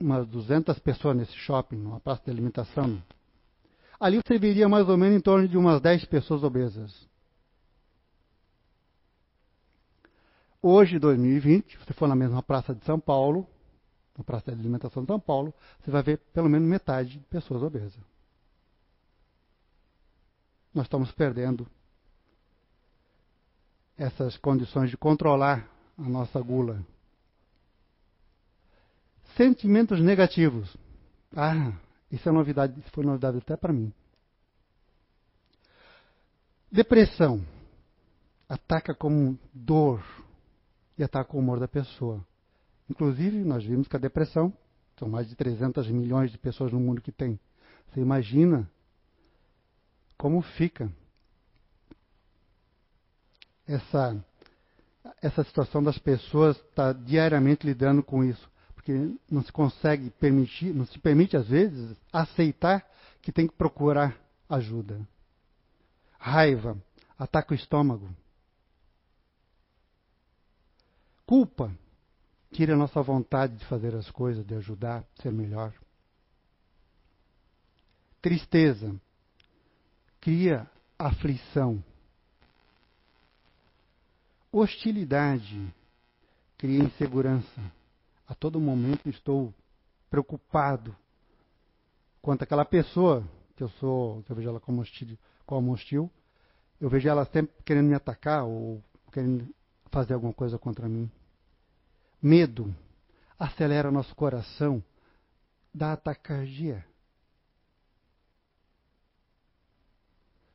umas 0.01 0.27
200 0.27 0.79
pessoas 0.79 1.15
nesse 1.15 1.35
shopping, 1.35 1.77
numa 1.77 2.01
praça 2.01 2.23
de 2.25 2.31
alimentação. 2.31 3.03
Ali 4.01 4.19
você 4.25 4.39
veria 4.39 4.67
mais 4.67 4.89
ou 4.89 4.97
menos 4.97 5.19
em 5.19 5.21
torno 5.21 5.47
de 5.47 5.59
umas 5.59 5.79
10 5.83 6.07
pessoas 6.07 6.43
obesas. 6.43 7.07
Hoje, 10.63 10.99
2020, 10.99 11.73
se 11.73 11.85
você 11.85 11.93
for 11.93 12.09
na 12.09 12.17
mesma 12.17 12.43
praça 12.43 12.75
de 12.75 12.83
São 12.85 12.99
Paulo, 12.99 13.47
na 14.17 14.25
praça 14.25 14.51
de 14.51 14.59
alimentação 14.59 15.03
de 15.03 15.07
São 15.07 15.21
Paulo, 15.21 15.53
você 15.81 15.91
vai 15.91 16.03
ver 16.03 16.17
pelo 16.33 16.49
menos 16.49 16.67
metade 16.67 17.19
de 17.19 17.25
pessoas 17.27 17.63
obesas. 17.63 17.99
Nós 20.73 20.87
estamos 20.87 21.13
perdendo 21.13 21.69
essas 23.99 24.37
condições 24.37 24.89
de 24.91 24.97
controlar 24.97 25.69
a 25.99 26.09
nossa 26.09 26.41
gula 26.41 26.83
Sentimentos 29.39 30.01
negativos. 30.01 30.77
Ah, 31.37 31.73
isso 32.11 32.29
é 32.29 32.33
novidade, 32.33 32.81
isso 32.81 32.91
foi 32.91 33.05
novidade 33.05 33.39
até 33.39 33.57
para 33.57 33.73
mim. 33.73 33.93
Depressão. 36.73 37.45
Ataca 38.49 38.95
como 38.95 39.39
dor 39.55 40.03
e 40.99 41.05
ataca 41.05 41.37
o 41.37 41.39
humor 41.39 41.61
da 41.61 41.69
pessoa. 41.69 42.25
Inclusive, 42.91 43.45
nós 43.45 43.63
vimos 43.63 43.87
que 43.87 43.95
a 43.95 44.01
depressão, 44.01 44.53
são 44.99 45.09
mais 45.09 45.29
de 45.29 45.37
300 45.37 45.89
milhões 45.89 46.33
de 46.33 46.39
pessoas 46.39 46.73
no 46.73 46.81
mundo 46.81 47.01
que 47.01 47.13
tem. 47.13 47.39
Você 47.93 48.01
imagina 48.01 48.69
como 50.17 50.43
fica 50.43 50.91
essa, 53.69 54.25
essa 55.23 55.45
situação 55.45 55.83
das 55.83 55.99
pessoas 55.99 56.57
estar 56.57 56.93
tá 56.95 57.01
diariamente 57.01 57.67
lidando 57.67 58.03
com 58.03 58.25
isso 58.25 58.49
porque 58.89 59.19
não 59.31 59.43
se 59.43 59.53
consegue 59.53 60.09
permitir, 60.09 60.73
não 60.73 60.87
se 60.87 60.99
permite 60.99 61.37
às 61.37 61.47
vezes 61.47 61.95
aceitar 62.11 62.89
que 63.21 63.31
tem 63.31 63.47
que 63.47 63.55
procurar 63.55 64.17
ajuda. 64.49 65.07
Raiva 66.19 66.75
ataca 67.19 67.53
o 67.53 67.55
estômago. 67.55 68.09
Culpa 71.27 71.71
tira 72.51 72.73
a 72.73 72.79
nossa 72.79 73.03
vontade 73.03 73.57
de 73.57 73.67
fazer 73.67 73.95
as 73.95 74.11
coisas, 74.11 74.47
de 74.47 74.55
ajudar, 74.55 75.05
de 75.15 75.23
ser 75.23 75.33
melhor. 75.33 75.75
Tristeza 78.23 78.99
cria 80.19 80.67
aflição. 80.99 81.85
Hostilidade 84.51 85.75
cria 86.57 86.83
insegurança. 86.83 87.61
A 88.27 88.35
todo 88.35 88.61
momento 88.61 89.09
estou 89.09 89.55
preocupado 90.11 90.97
quanto 92.21 92.43
àquela 92.43 92.65
pessoa 92.65 93.25
que 93.57 93.63
eu 93.63 93.69
sou, 93.71 94.23
que 94.23 94.33
eu 94.33 94.37
vejo 94.37 94.49
ela 94.49 94.61
como 94.61 94.81
hostil, 94.81 95.19
como 95.45 95.73
hostil, 95.73 96.11
eu 96.81 96.89
vejo 96.89 97.09
ela 97.09 97.25
sempre 97.27 97.55
querendo 97.65 97.89
me 97.89 97.95
atacar 97.95 98.45
ou 98.45 98.83
querendo 99.13 99.53
fazer 99.91 100.15
alguma 100.15 100.33
coisa 100.33 100.59
contra 100.59 100.89
mim. 100.89 101.11
Medo 102.23 102.75
acelera 103.39 103.91
nosso 103.91 104.15
coração, 104.15 104.83
dá 105.73 105.93
atacardia. 105.93 106.85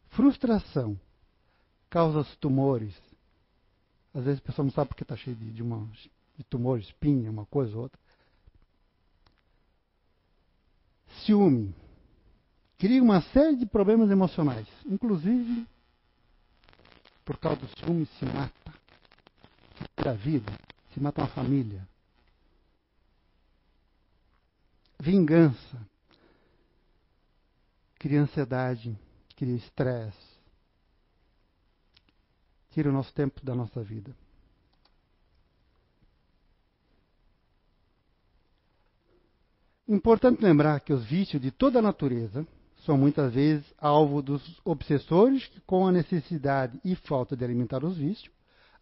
Frustração 0.09 0.99
causa 1.89 2.23
tumores. 2.39 2.95
Às 4.13 4.23
vezes 4.23 4.39
a 4.39 4.43
pessoa 4.45 4.63
não 4.63 4.71
sabe 4.71 4.89
porque 4.89 5.03
está 5.03 5.15
cheio 5.15 5.35
de, 5.35 5.51
de, 5.51 5.63
uma, 5.63 5.89
de 6.37 6.43
tumor, 6.43 6.79
espinha, 6.79 7.31
uma 7.31 7.45
coisa 7.45 7.75
ou 7.75 7.83
outra. 7.83 7.99
Ciúme. 11.25 11.73
Cria 12.77 13.01
uma 13.01 13.21
série 13.21 13.55
de 13.55 13.65
problemas 13.65 14.11
emocionais. 14.11 14.67
Inclusive, 14.85 15.67
por 17.25 17.37
causa 17.37 17.61
do 17.61 17.67
ciúme, 17.79 18.05
se 18.05 18.25
mata. 18.25 18.73
Se 19.77 19.87
tira 19.95 20.11
a 20.11 20.15
vida, 20.15 20.51
se 20.93 20.99
mata 20.99 21.21
uma 21.21 21.27
família. 21.29 21.87
Vingança. 24.99 25.81
Cria 27.97 28.21
ansiedade, 28.21 28.97
cria 29.35 29.55
estresse 29.55 30.32
tira 32.73 32.89
o 32.89 32.93
nosso 32.93 33.13
tempo 33.13 33.43
da 33.45 33.53
nossa 33.53 33.81
vida. 33.83 34.13
Importante 39.87 40.41
lembrar 40.41 40.79
que 40.79 40.91
os 40.91 41.05
vícios 41.05 41.41
de 41.41 41.51
toda 41.51 41.79
a 41.79 41.81
natureza 41.81 42.47
são 42.85 42.97
muitas 42.97 43.33
vezes 43.33 43.65
alvo 43.77 44.21
dos 44.21 44.59
obsessores 44.65 45.45
que, 45.47 45.61
com 45.61 45.85
a 45.87 45.91
necessidade 45.91 46.79
e 46.83 46.95
falta 46.95 47.35
de 47.35 47.45
alimentar 47.45 47.83
os 47.83 47.97
vícios, 47.97 48.33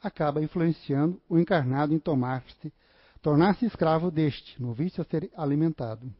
acaba 0.01 0.41
influenciando 0.41 1.21
o 1.27 1.37
encarnado 1.37 1.93
em 1.93 1.99
tomar-se, 1.99 2.73
tornar-se 3.21 3.65
escravo 3.65 4.09
deste, 4.09 4.59
no 4.61 4.73
vício 4.73 5.01
a 5.01 5.05
ser 5.05 5.29
alimentado. 5.35 6.11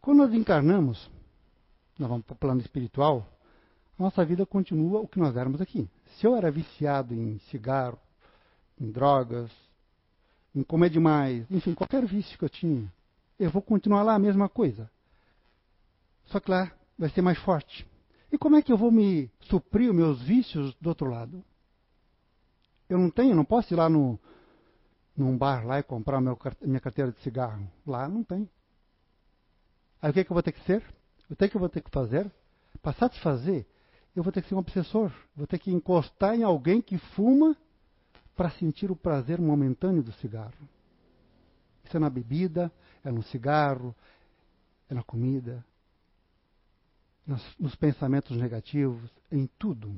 Quando 0.00 0.18
nós 0.18 0.34
encarnamos, 0.34 1.10
nós 1.98 2.08
vamos 2.08 2.26
para 2.26 2.34
o 2.34 2.38
plano 2.38 2.60
espiritual, 2.60 3.33
nossa 3.98 4.24
vida 4.24 4.44
continua 4.44 5.00
o 5.00 5.08
que 5.08 5.18
nós 5.18 5.36
éramos 5.36 5.60
aqui. 5.60 5.88
Se 6.16 6.26
eu 6.26 6.36
era 6.36 6.50
viciado 6.50 7.14
em 7.14 7.38
cigarro, 7.50 7.98
em 8.80 8.90
drogas, 8.90 9.50
em 10.54 10.62
comer 10.62 10.90
demais, 10.90 11.44
enfim, 11.50 11.74
qualquer 11.74 12.04
vício 12.04 12.38
que 12.38 12.44
eu 12.44 12.48
tinha, 12.48 12.92
eu 13.38 13.50
vou 13.50 13.62
continuar 13.62 14.02
lá 14.02 14.14
a 14.14 14.18
mesma 14.18 14.48
coisa. 14.48 14.90
Só 16.26 16.40
que 16.40 16.50
lá 16.50 16.72
vai 16.98 17.08
ser 17.10 17.22
mais 17.22 17.38
forte. 17.38 17.86
E 18.32 18.38
como 18.38 18.56
é 18.56 18.62
que 18.62 18.72
eu 18.72 18.76
vou 18.76 18.90
me 18.90 19.30
suprir 19.40 19.90
os 19.90 19.96
meus 19.96 20.22
vícios 20.22 20.74
do 20.80 20.88
outro 20.88 21.08
lado? 21.08 21.44
Eu 22.88 22.98
não 22.98 23.10
tenho, 23.10 23.34
não 23.34 23.44
posso 23.44 23.72
ir 23.72 23.76
lá 23.76 23.88
no, 23.88 24.18
num 25.16 25.36
bar 25.36 25.64
lá 25.64 25.78
e 25.78 25.82
comprar 25.82 26.20
meu, 26.20 26.38
minha 26.62 26.80
carteira 26.80 27.12
de 27.12 27.20
cigarro. 27.20 27.68
Lá 27.86 28.08
não 28.08 28.24
tem. 28.24 28.48
Aí 30.02 30.10
o 30.10 30.12
que, 30.12 30.20
é 30.20 30.24
que 30.24 30.30
eu 30.30 30.34
vou 30.34 30.42
ter 30.42 30.52
que 30.52 30.64
ser? 30.64 30.84
O 31.30 31.36
que, 31.36 31.44
é 31.44 31.48
que 31.48 31.56
eu 31.56 31.60
vou 31.60 31.68
ter 31.68 31.80
que 31.80 31.90
fazer? 31.90 32.30
Para 32.82 32.92
satisfazer 32.94 33.66
eu 34.14 34.22
vou 34.22 34.32
ter 34.32 34.42
que 34.42 34.48
ser 34.48 34.54
um 34.54 34.58
obsessor, 34.58 35.12
vou 35.34 35.46
ter 35.46 35.58
que 35.58 35.72
encostar 35.72 36.34
em 36.34 36.42
alguém 36.42 36.80
que 36.80 36.98
fuma 36.98 37.56
para 38.36 38.50
sentir 38.50 38.90
o 38.90 38.96
prazer 38.96 39.40
momentâneo 39.40 40.02
do 40.02 40.12
cigarro. 40.12 40.68
Isso 41.84 41.96
é 41.96 42.00
na 42.00 42.10
bebida, 42.10 42.72
é 43.04 43.10
no 43.10 43.22
cigarro, 43.22 43.94
é 44.88 44.94
na 44.94 45.02
comida, 45.02 45.64
nos, 47.26 47.42
nos 47.58 47.74
pensamentos 47.74 48.36
negativos, 48.36 49.10
em 49.30 49.48
tudo. 49.58 49.94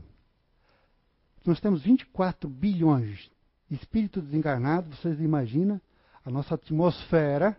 Nós 1.45 1.61
temos 1.61 1.83
24 1.83 2.49
bilhões 2.49 3.31
de 3.69 3.77
espíritos 3.77 4.25
desencarnados, 4.25 4.99
vocês 4.99 5.21
imaginam 5.21 5.81
a 6.25 6.31
nossa 6.31 6.55
atmosfera, 6.55 7.59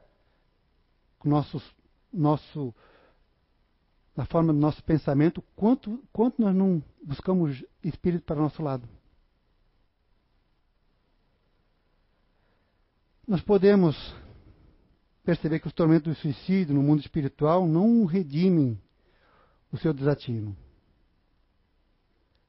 o 1.24 1.30
nosso, 1.30 1.62
nosso 2.12 2.74
na 4.18 4.26
forma 4.26 4.52
do 4.52 4.60
nosso 4.60 4.84
pensamento, 4.84 5.44
quanto, 5.56 6.04
quanto 6.12 6.42
nós 6.42 6.56
não 6.56 6.84
buscamos 7.04 7.64
espírito 7.84 8.26
para 8.26 8.40
o 8.40 8.42
nosso 8.42 8.64
lado. 8.64 8.90
Nós 13.28 13.42
podemos 13.42 13.96
perceber 15.24 15.60
que 15.60 15.68
os 15.68 15.74
tormentos 15.74 16.12
do 16.12 16.20
suicídio 16.20 16.74
no 16.74 16.82
mundo 16.82 17.02
espiritual 17.02 17.68
não 17.68 18.06
redimem 18.06 18.82
o 19.72 19.78
seu 19.78 19.94
desatino. 19.94 20.58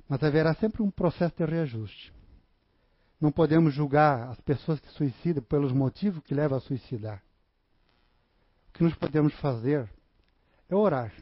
Mas 0.08 0.22
haverá 0.22 0.54
sempre 0.54 0.82
um 0.82 0.90
processo 0.90 1.36
de 1.36 1.44
reajuste. 1.44 2.14
Não 3.20 3.30
podemos 3.30 3.74
julgar 3.74 4.30
as 4.30 4.40
pessoas 4.40 4.80
que 4.80 4.88
suicidam 4.92 5.42
pelos 5.42 5.72
motivos 5.72 6.22
que 6.22 6.32
levam 6.32 6.56
a 6.56 6.62
suicidar. 6.62 7.22
O 8.68 8.72
que 8.72 8.84
nós 8.84 8.94
podemos 8.94 9.34
fazer 9.34 9.90
é 10.70 10.74
orar 10.74 11.12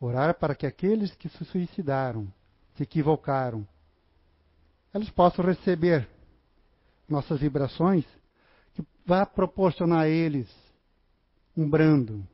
Orar 0.00 0.34
para 0.34 0.54
que 0.54 0.66
aqueles 0.66 1.14
que 1.16 1.28
se 1.28 1.44
suicidaram, 1.44 2.32
se 2.76 2.84
equivocaram, 2.84 3.66
eles 4.94 5.10
possam 5.10 5.44
receber 5.44 6.08
nossas 7.08 7.40
vibrações 7.40 8.04
que 8.74 8.86
vá 9.04 9.26
proporcionar 9.26 10.00
a 10.00 10.08
eles 10.08 10.48
um 11.56 11.68
brando, 11.68 12.26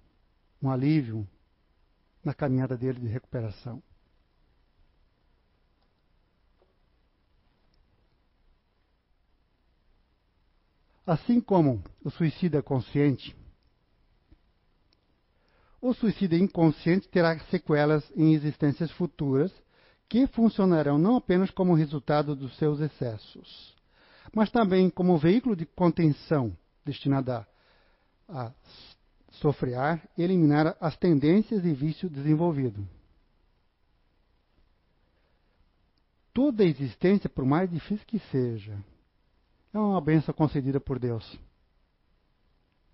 um 0.62 0.70
alívio 0.70 1.26
na 2.22 2.34
caminhada 2.34 2.76
deles 2.76 3.00
de 3.00 3.08
recuperação. 3.08 3.82
Assim 11.06 11.40
como 11.40 11.82
o 12.02 12.10
suicida 12.10 12.62
consciente 12.62 13.36
o 15.84 15.92
suicídio 15.92 16.38
inconsciente 16.38 17.06
terá 17.08 17.38
sequelas 17.50 18.10
em 18.16 18.32
existências 18.32 18.90
futuras 18.92 19.52
que 20.08 20.26
funcionarão 20.28 20.96
não 20.96 21.16
apenas 21.16 21.50
como 21.50 21.74
resultado 21.74 22.34
dos 22.34 22.56
seus 22.56 22.80
excessos, 22.80 23.76
mas 24.34 24.50
também 24.50 24.88
como 24.88 25.18
veículo 25.18 25.54
de 25.54 25.66
contenção 25.66 26.56
destinado 26.86 27.46
a, 28.26 28.52
sofrear 29.32 30.02
e 30.16 30.22
eliminar 30.22 30.74
as 30.80 30.96
tendências 30.96 31.62
e 31.66 31.74
vício 31.74 32.08
desenvolvido. 32.08 32.88
Toda 36.32 36.64
existência, 36.64 37.28
por 37.28 37.44
mais 37.44 37.70
difícil 37.70 38.06
que 38.06 38.20
seja, 38.30 38.82
é 39.70 39.78
uma 39.78 40.00
benção 40.00 40.32
concedida 40.32 40.80
por 40.80 40.98
Deus. 40.98 41.38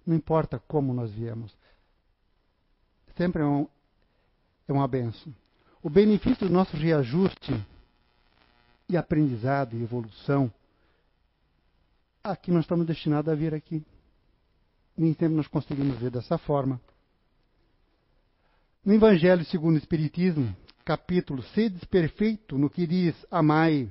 Não 0.04 0.16
importa 0.16 0.58
como 0.58 0.92
nós 0.92 1.12
viemos 1.12 1.56
sempre 3.16 3.42
é, 3.42 3.44
um, 3.44 3.66
é 4.68 4.72
uma 4.72 4.88
benção. 4.88 5.34
O 5.82 5.88
benefício 5.88 6.46
do 6.46 6.52
nosso 6.52 6.76
reajuste 6.76 7.54
e 8.88 8.96
aprendizado 8.96 9.76
e 9.76 9.82
evolução, 9.82 10.52
aqui 12.22 12.50
nós 12.50 12.64
estamos 12.64 12.86
destinados 12.86 13.32
a 13.32 13.34
vir 13.34 13.54
aqui. 13.54 13.84
Nem 14.96 15.14
sempre 15.14 15.36
nós 15.36 15.46
conseguimos 15.46 15.96
ver 15.98 16.10
dessa 16.10 16.36
forma. 16.36 16.80
No 18.84 18.92
Evangelho 18.94 19.44
segundo 19.44 19.74
o 19.74 19.78
Espiritismo, 19.78 20.54
capítulo 20.84 21.42
Sedes 21.42 21.84
perfeito 21.84 22.58
no 22.58 22.68
que 22.68 22.86
diz 22.86 23.14
amai 23.30 23.90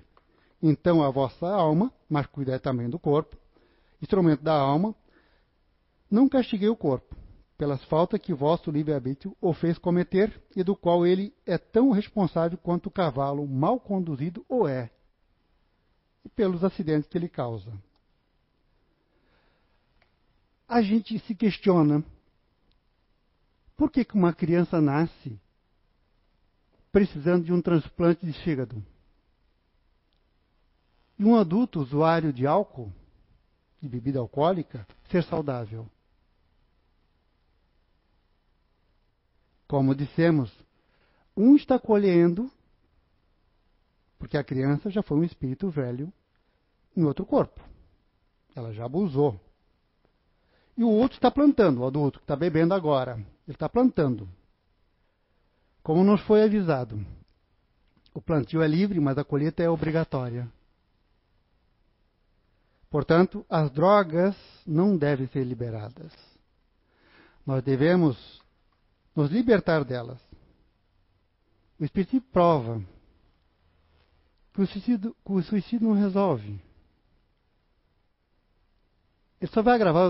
então 0.61 1.01
a 1.01 1.09
vossa 1.09 1.47
alma, 1.47 1.93
mas 2.09 2.25
cuidai 2.27 2.59
também 2.59 2.89
do 2.89 2.99
corpo, 2.99 3.37
instrumento 4.01 4.43
da 4.43 4.53
alma, 4.53 4.93
não 6.11 6.27
castiguei 6.27 6.67
o 6.67 6.75
corpo, 6.75 7.15
pelas 7.59 7.83
faltas 7.83 8.21
que 8.21 8.33
vosso 8.33 8.71
livre-arbítrio 8.71 9.35
o 9.41 9.51
fez 9.53 9.77
cometer 9.77 10.41
e 10.55 10.63
do 10.63 10.77
qual 10.77 11.05
ele 11.05 11.35
é 11.45 11.57
tão 11.57 11.91
responsável 11.91 12.57
quanto 12.57 12.85
o 12.85 12.91
cavalo 12.91 13.45
mal 13.45 13.81
conduzido 13.81 14.45
o 14.47 14.65
é, 14.65 14.89
e 16.23 16.29
pelos 16.29 16.63
acidentes 16.63 17.09
que 17.09 17.17
ele 17.17 17.27
causa. 17.27 17.69
A 20.65 20.81
gente 20.81 21.19
se 21.19 21.35
questiona 21.35 22.01
por 23.75 23.91
que, 23.91 24.05
que 24.05 24.15
uma 24.15 24.33
criança 24.33 24.79
nasce 24.79 25.37
precisando 26.93 27.43
de 27.43 27.51
um 27.51 27.61
transplante 27.61 28.25
de 28.25 28.31
fígado? 28.41 28.81
E 31.17 31.25
um 31.25 31.35
adulto 31.35 31.81
usuário 31.81 32.31
de 32.31 32.47
álcool, 32.47 32.89
de 33.81 33.89
bebida 33.89 34.19
alcoólica, 34.19 34.87
ser 35.11 35.25
saudável? 35.25 35.85
Como 39.69 39.93
dissemos, 39.93 40.51
um 41.37 41.55
está 41.55 41.77
colhendo, 41.77 42.51
porque 44.17 44.35
a 44.35 44.43
criança 44.43 44.89
já 44.89 45.03
foi 45.03 45.19
um 45.19 45.23
espírito 45.23 45.69
velho 45.69 46.11
em 46.97 47.03
outro 47.03 47.23
corpo. 47.23 47.61
Ela 48.55 48.73
já 48.73 48.85
abusou. 48.85 49.39
E 50.75 50.83
o 50.83 50.89
outro 50.89 51.17
está 51.17 51.29
plantando, 51.29 51.81
o 51.81 51.85
adulto 51.85 52.17
que 52.17 52.23
está 52.23 52.35
bebendo 52.35 52.73
agora. 52.73 53.13
Ele 53.13 53.55
está 53.55 53.69
plantando. 53.69 54.27
Como 55.83 56.03
nos 56.03 56.21
foi 56.21 56.41
avisado. 56.41 57.05
O 58.11 58.19
plantio 58.19 58.63
é 58.63 58.67
livre, 58.67 58.99
mas 58.99 59.19
a 59.19 59.23
colheita 59.23 59.61
é 59.61 59.69
obrigatória. 59.69 60.51
Portanto, 62.89 63.45
as 63.47 63.69
drogas 63.69 64.35
não 64.65 64.97
devem 64.97 65.27
ser 65.27 65.43
liberadas. 65.43 66.11
Nós 67.45 67.63
devemos 67.63 68.39
nos 69.19 69.31
libertar 69.31 69.83
delas. 69.83 70.17
O 71.77 71.83
Espiritismo 71.83 72.25
prova 72.31 72.81
que 74.53 74.61
o 74.61 74.67
suicídio, 74.67 75.15
que 75.25 75.31
o 75.31 75.43
suicídio 75.43 75.89
não 75.89 75.95
resolve. 75.95 76.61
Ele 79.41 79.51
só 79.51 79.61
vai 79.61 79.75
agravar 79.75 80.09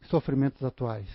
os 0.00 0.08
sofrimentos 0.08 0.62
atuais. 0.64 1.08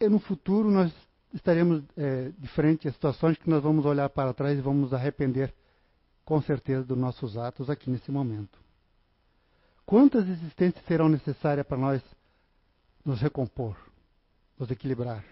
E 0.00 0.08
no 0.08 0.18
futuro 0.18 0.68
nós 0.70 0.92
estaremos 1.32 1.84
é, 1.96 2.30
de 2.30 2.48
frente 2.48 2.88
a 2.88 2.92
situações 2.92 3.38
que 3.38 3.48
nós 3.48 3.62
vamos 3.62 3.84
olhar 3.84 4.08
para 4.10 4.34
trás 4.34 4.58
e 4.58 4.62
vamos 4.62 4.92
arrepender 4.92 5.54
com 6.24 6.40
certeza 6.42 6.84
dos 6.84 6.98
nossos 6.98 7.36
atos 7.36 7.70
aqui 7.70 7.88
nesse 7.88 8.10
momento. 8.10 8.58
Quantas 9.84 10.28
existências 10.28 10.84
serão 10.86 11.08
necessárias 11.08 11.64
para 11.64 11.78
nós 11.78 12.15
nos 13.06 13.20
recompor, 13.20 13.78
nos 14.58 14.68
equilibrar, 14.68 15.24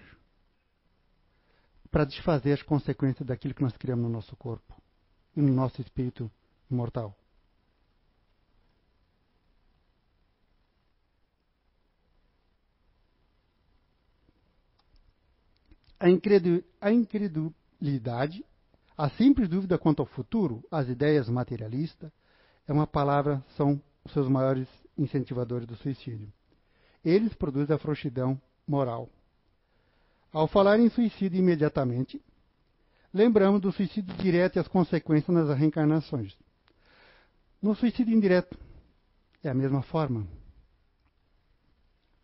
para 1.90 2.04
desfazer 2.04 2.52
as 2.52 2.62
consequências 2.62 3.26
daquilo 3.26 3.52
que 3.52 3.62
nós 3.62 3.76
criamos 3.76 4.04
no 4.04 4.10
nosso 4.10 4.36
corpo 4.36 4.80
e 5.36 5.42
no 5.42 5.52
nosso 5.52 5.80
espírito 5.82 6.30
imortal? 6.70 7.18
a 16.80 16.92
incredulidade, 16.92 18.44
a 18.94 19.08
simples 19.08 19.48
dúvida 19.48 19.78
quanto 19.78 20.00
ao 20.00 20.06
futuro, 20.06 20.62
as 20.70 20.86
ideias 20.86 21.30
materialistas, 21.30 22.12
é 22.68 22.72
uma 22.74 22.86
palavra, 22.86 23.42
são 23.56 23.80
os 24.04 24.12
seus 24.12 24.28
maiores 24.28 24.68
incentivadores 24.98 25.66
do 25.66 25.76
suicídio. 25.76 26.30
Eles 27.04 27.34
produzem 27.34 27.74
a 27.74 27.78
frouxidão 27.78 28.40
moral. 28.66 29.10
Ao 30.32 30.48
falar 30.48 30.80
em 30.80 30.88
suicídio 30.88 31.38
imediatamente, 31.38 32.20
lembramos 33.12 33.60
do 33.60 33.70
suicídio 33.70 34.16
direto 34.16 34.56
e 34.56 34.58
as 34.58 34.66
consequências 34.66 35.34
nas 35.34 35.56
reencarnações. 35.56 36.36
No 37.62 37.74
suicídio 37.74 38.14
indireto, 38.14 38.58
é 39.42 39.50
a 39.50 39.54
mesma 39.54 39.82
forma. 39.82 40.26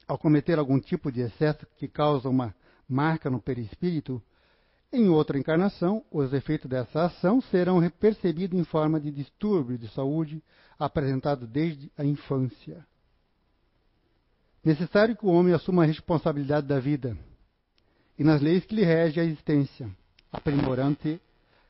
Ao 0.08 0.18
cometer 0.18 0.58
algum 0.58 0.80
tipo 0.80 1.12
de 1.12 1.20
excesso 1.20 1.66
que 1.76 1.86
causa 1.86 2.28
uma 2.28 2.54
marca 2.88 3.30
no 3.30 3.40
perispírito, 3.40 4.20
em 4.92 5.08
outra 5.08 5.38
encarnação, 5.38 6.04
os 6.10 6.32
efeitos 6.32 6.68
dessa 6.68 7.04
ação 7.04 7.40
serão 7.40 7.88
percebidos 7.90 8.58
em 8.58 8.64
forma 8.64 8.98
de 8.98 9.12
distúrbio 9.12 9.78
de 9.78 9.86
saúde 9.88 10.42
apresentado 10.76 11.46
desde 11.46 11.92
a 11.96 12.04
infância. 12.04 12.84
Necessário 14.64 15.16
que 15.16 15.24
o 15.24 15.30
homem 15.30 15.54
assuma 15.54 15.82
a 15.82 15.86
responsabilidade 15.86 16.66
da 16.66 16.78
vida 16.78 17.16
e 18.18 18.24
nas 18.24 18.42
leis 18.42 18.64
que 18.66 18.74
lhe 18.74 18.84
regem 18.84 19.22
a 19.22 19.26
existência, 19.26 19.90
aprimorando-se, 20.30 21.18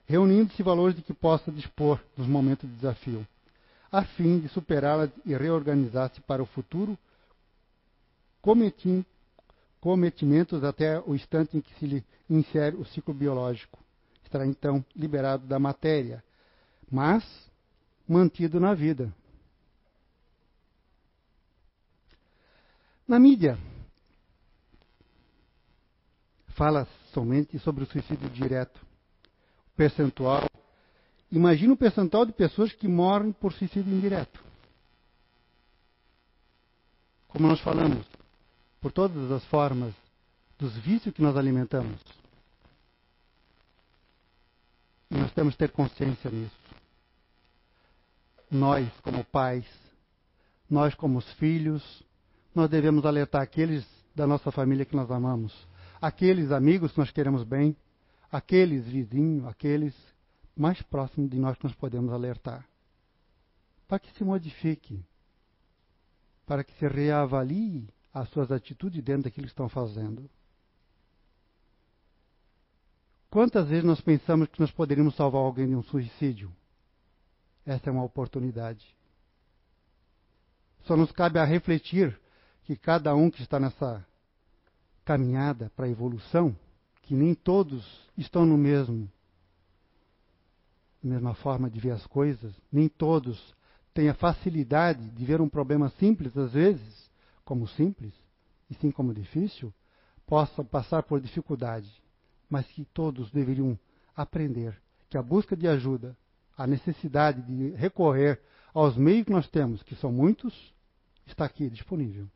reunindo-se 0.06 0.62
valores 0.62 0.96
de 0.96 1.02
que 1.02 1.14
possa 1.14 1.52
dispor 1.52 2.00
nos 2.16 2.26
momentos 2.26 2.68
de 2.68 2.74
desafio, 2.74 3.24
a 3.92 4.02
fim 4.02 4.40
de 4.40 4.48
superá-las 4.48 5.10
e 5.24 5.36
reorganizar-se 5.36 6.20
para 6.22 6.42
o 6.42 6.46
futuro, 6.46 6.98
cometindo 8.42 9.06
cometimentos 9.80 10.62
até 10.62 11.00
o 11.00 11.14
instante 11.14 11.56
em 11.56 11.60
que 11.60 11.72
se 11.78 11.86
lhe 11.86 12.04
insere 12.28 12.76
o 12.76 12.84
ciclo 12.84 13.14
biológico. 13.14 13.78
Estará 14.22 14.46
então 14.46 14.84
liberado 14.94 15.46
da 15.46 15.58
matéria, 15.58 16.22
mas 16.90 17.24
mantido 18.06 18.60
na 18.60 18.74
vida. 18.74 19.12
Na 23.10 23.18
mídia, 23.18 23.58
fala 26.50 26.86
somente 27.12 27.58
sobre 27.58 27.82
o 27.82 27.86
suicídio 27.88 28.30
direto. 28.30 28.80
O 29.66 29.76
percentual. 29.76 30.48
Imagina 31.28 31.72
o 31.72 31.76
percentual 31.76 32.24
de 32.24 32.30
pessoas 32.30 32.72
que 32.72 32.86
morrem 32.86 33.32
por 33.32 33.52
suicídio 33.52 33.92
indireto. 33.92 34.40
Como 37.26 37.48
nós 37.48 37.58
falamos, 37.62 38.06
por 38.80 38.92
todas 38.92 39.32
as 39.32 39.44
formas 39.46 39.92
dos 40.56 40.72
vícios 40.76 41.12
que 41.12 41.20
nós 41.20 41.36
alimentamos. 41.36 42.00
E 45.10 45.16
nós 45.16 45.32
temos 45.32 45.54
que 45.54 45.58
ter 45.58 45.72
consciência 45.72 46.30
nisso. 46.30 46.60
Nós, 48.48 48.88
como 49.00 49.24
pais, 49.24 49.66
nós, 50.70 50.94
como 50.94 51.20
filhos, 51.20 52.08
nós 52.54 52.68
devemos 52.68 53.04
alertar 53.04 53.42
aqueles 53.42 53.86
da 54.14 54.26
nossa 54.26 54.50
família 54.50 54.84
que 54.84 54.96
nós 54.96 55.10
amamos, 55.10 55.54
aqueles 56.00 56.50
amigos 56.50 56.92
que 56.92 56.98
nós 56.98 57.10
queremos 57.10 57.44
bem, 57.44 57.76
aqueles 58.30 58.86
vizinhos, 58.86 59.46
aqueles 59.46 59.94
mais 60.56 60.80
próximos 60.82 61.30
de 61.30 61.38
nós 61.38 61.56
que 61.56 61.64
nós 61.64 61.74
podemos 61.74 62.12
alertar, 62.12 62.66
para 63.86 63.98
que 63.98 64.12
se 64.12 64.24
modifique, 64.24 65.04
para 66.46 66.64
que 66.64 66.72
se 66.74 66.86
reavalie 66.86 67.88
as 68.12 68.28
suas 68.30 68.50
atitudes 68.50 69.02
dentro 69.02 69.24
daquilo 69.24 69.46
que 69.46 69.52
estão 69.52 69.68
fazendo. 69.68 70.28
Quantas 73.30 73.68
vezes 73.68 73.84
nós 73.84 74.00
pensamos 74.00 74.48
que 74.48 74.58
nós 74.60 74.72
poderíamos 74.72 75.14
salvar 75.14 75.40
alguém 75.40 75.68
de 75.68 75.76
um 75.76 75.82
suicídio? 75.84 76.52
Essa 77.64 77.88
é 77.88 77.92
uma 77.92 78.02
oportunidade. 78.02 78.84
Só 80.82 80.96
nos 80.96 81.12
cabe 81.12 81.38
a 81.38 81.44
refletir 81.44 82.18
que 82.64 82.76
cada 82.76 83.14
um 83.14 83.30
que 83.30 83.42
está 83.42 83.58
nessa 83.58 84.04
caminhada 85.04 85.70
para 85.74 85.86
a 85.86 85.90
evolução, 85.90 86.56
que 87.02 87.14
nem 87.14 87.34
todos 87.34 87.84
estão 88.16 88.46
no 88.46 88.56
mesmo 88.56 89.10
mesma 91.02 91.34
forma 91.34 91.70
de 91.70 91.80
ver 91.80 91.92
as 91.92 92.06
coisas, 92.06 92.54
nem 92.70 92.88
todos 92.88 93.54
têm 93.94 94.08
a 94.08 94.14
facilidade 94.14 95.08
de 95.10 95.24
ver 95.24 95.40
um 95.40 95.48
problema 95.48 95.88
simples 95.98 96.36
às 96.36 96.52
vezes 96.52 97.10
como 97.44 97.66
simples, 97.66 98.12
e 98.68 98.74
sim 98.74 98.90
como 98.90 99.14
difícil, 99.14 99.72
possa 100.26 100.62
passar 100.62 101.02
por 101.02 101.20
dificuldade, 101.20 101.90
mas 102.48 102.66
que 102.66 102.84
todos 102.84 103.30
deveriam 103.32 103.78
aprender 104.14 104.80
que 105.08 105.18
a 105.18 105.22
busca 105.22 105.56
de 105.56 105.66
ajuda, 105.66 106.16
a 106.56 106.66
necessidade 106.66 107.42
de 107.42 107.70
recorrer 107.70 108.40
aos 108.72 108.96
meios 108.96 109.24
que 109.24 109.32
nós 109.32 109.48
temos, 109.48 109.82
que 109.82 109.96
são 109.96 110.12
muitos, 110.12 110.72
está 111.26 111.44
aqui 111.44 111.68
disponível. 111.68 112.28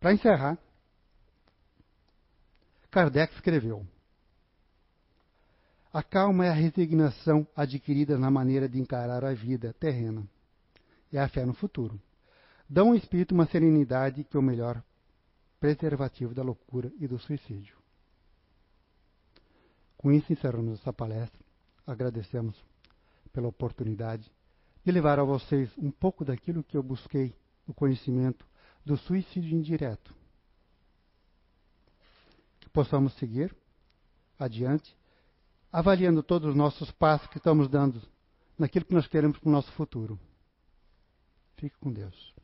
Para 0.00 0.12
encerrar, 0.12 0.58
Kardec 2.90 3.34
escreveu: 3.34 3.86
A 5.92 6.02
calma 6.02 6.46
é 6.46 6.50
a 6.50 6.54
resignação 6.54 7.46
adquirida 7.54 8.18
na 8.18 8.30
maneira 8.30 8.68
de 8.68 8.80
encarar 8.80 9.24
a 9.24 9.34
vida 9.34 9.74
terrena. 9.74 10.26
É 11.12 11.18
a 11.18 11.28
fé 11.28 11.44
no 11.44 11.54
futuro 11.54 12.00
dão 12.68 12.88
ao 12.88 12.94
espírito 12.94 13.34
uma 13.34 13.46
serenidade 13.46 14.24
que 14.24 14.36
é 14.36 14.40
o 14.40 14.42
melhor 14.42 14.82
preservativo 15.58 16.34
da 16.34 16.42
loucura 16.42 16.92
e 17.00 17.08
do 17.08 17.18
suicídio. 17.18 17.76
Com 19.96 20.12
isso 20.12 20.32
encerramos 20.32 20.78
essa 20.78 20.92
palestra. 20.92 21.40
Agradecemos 21.86 22.54
pela 23.32 23.48
oportunidade 23.48 24.30
de 24.84 24.92
levar 24.92 25.18
a 25.18 25.24
vocês 25.24 25.70
um 25.78 25.90
pouco 25.90 26.24
daquilo 26.24 26.62
que 26.62 26.76
eu 26.76 26.82
busquei 26.82 27.34
no 27.66 27.74
conhecimento 27.74 28.46
do 28.88 28.96
suicídio 28.96 29.54
indireto. 29.54 30.14
Que 32.58 32.70
possamos 32.70 33.12
seguir 33.14 33.54
adiante, 34.38 34.96
avaliando 35.70 36.22
todos 36.22 36.48
os 36.48 36.56
nossos 36.56 36.90
passos 36.90 37.28
que 37.28 37.36
estamos 37.36 37.68
dando 37.68 38.00
naquilo 38.58 38.86
que 38.86 38.94
nós 38.94 39.06
queremos 39.06 39.38
para 39.38 39.48
o 39.48 39.52
nosso 39.52 39.70
futuro. 39.72 40.18
Fique 41.58 41.76
com 41.76 41.92
Deus. 41.92 42.37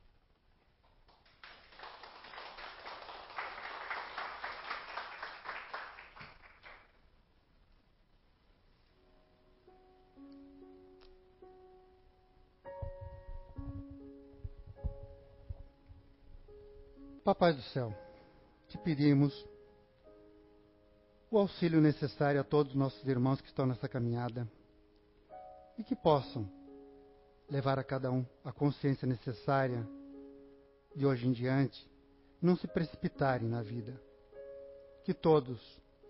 Papai 17.24 17.54
do 17.54 17.62
céu, 17.62 17.90
te 18.68 18.76
pedimos 18.76 19.48
o 21.30 21.38
auxílio 21.38 21.80
necessário 21.80 22.38
a 22.38 22.44
todos 22.44 22.72
os 22.72 22.78
nossos 22.78 23.02
irmãos 23.08 23.40
que 23.40 23.48
estão 23.48 23.64
nessa 23.64 23.88
caminhada 23.88 24.46
e 25.78 25.82
que 25.82 25.96
possam 25.96 26.46
levar 27.48 27.78
a 27.78 27.82
cada 27.82 28.12
um 28.12 28.26
a 28.44 28.52
consciência 28.52 29.08
necessária 29.08 29.88
de 30.94 31.06
hoje 31.06 31.26
em 31.26 31.32
diante, 31.32 31.90
não 32.42 32.56
se 32.56 32.68
precipitarem 32.68 33.48
na 33.48 33.62
vida. 33.62 33.98
Que 35.02 35.14
todos 35.14 35.58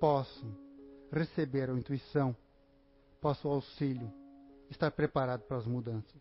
possam 0.00 0.52
receber 1.12 1.70
a 1.70 1.74
intuição, 1.74 2.36
possam 3.20 3.52
o 3.52 3.54
auxílio, 3.54 4.12
estar 4.68 4.90
preparado 4.90 5.42
para 5.42 5.58
as 5.58 5.64
mudanças. 5.64 6.20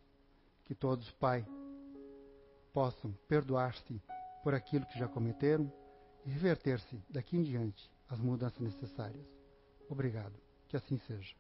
Que 0.66 0.76
todos, 0.76 1.10
Pai, 1.14 1.44
possam 2.72 3.12
perdoar-se 3.28 4.00
por 4.44 4.54
aquilo 4.54 4.86
que 4.86 5.00
já 5.00 5.08
cometeram 5.08 5.72
e 6.26 6.30
reverter-se 6.30 7.02
daqui 7.10 7.38
em 7.38 7.44
diante 7.44 7.90
as 8.10 8.20
mudanças 8.20 8.60
necessárias. 8.60 9.26
Obrigado. 9.90 10.40
Que 10.68 10.76
assim 10.78 10.98
seja. 10.98 11.36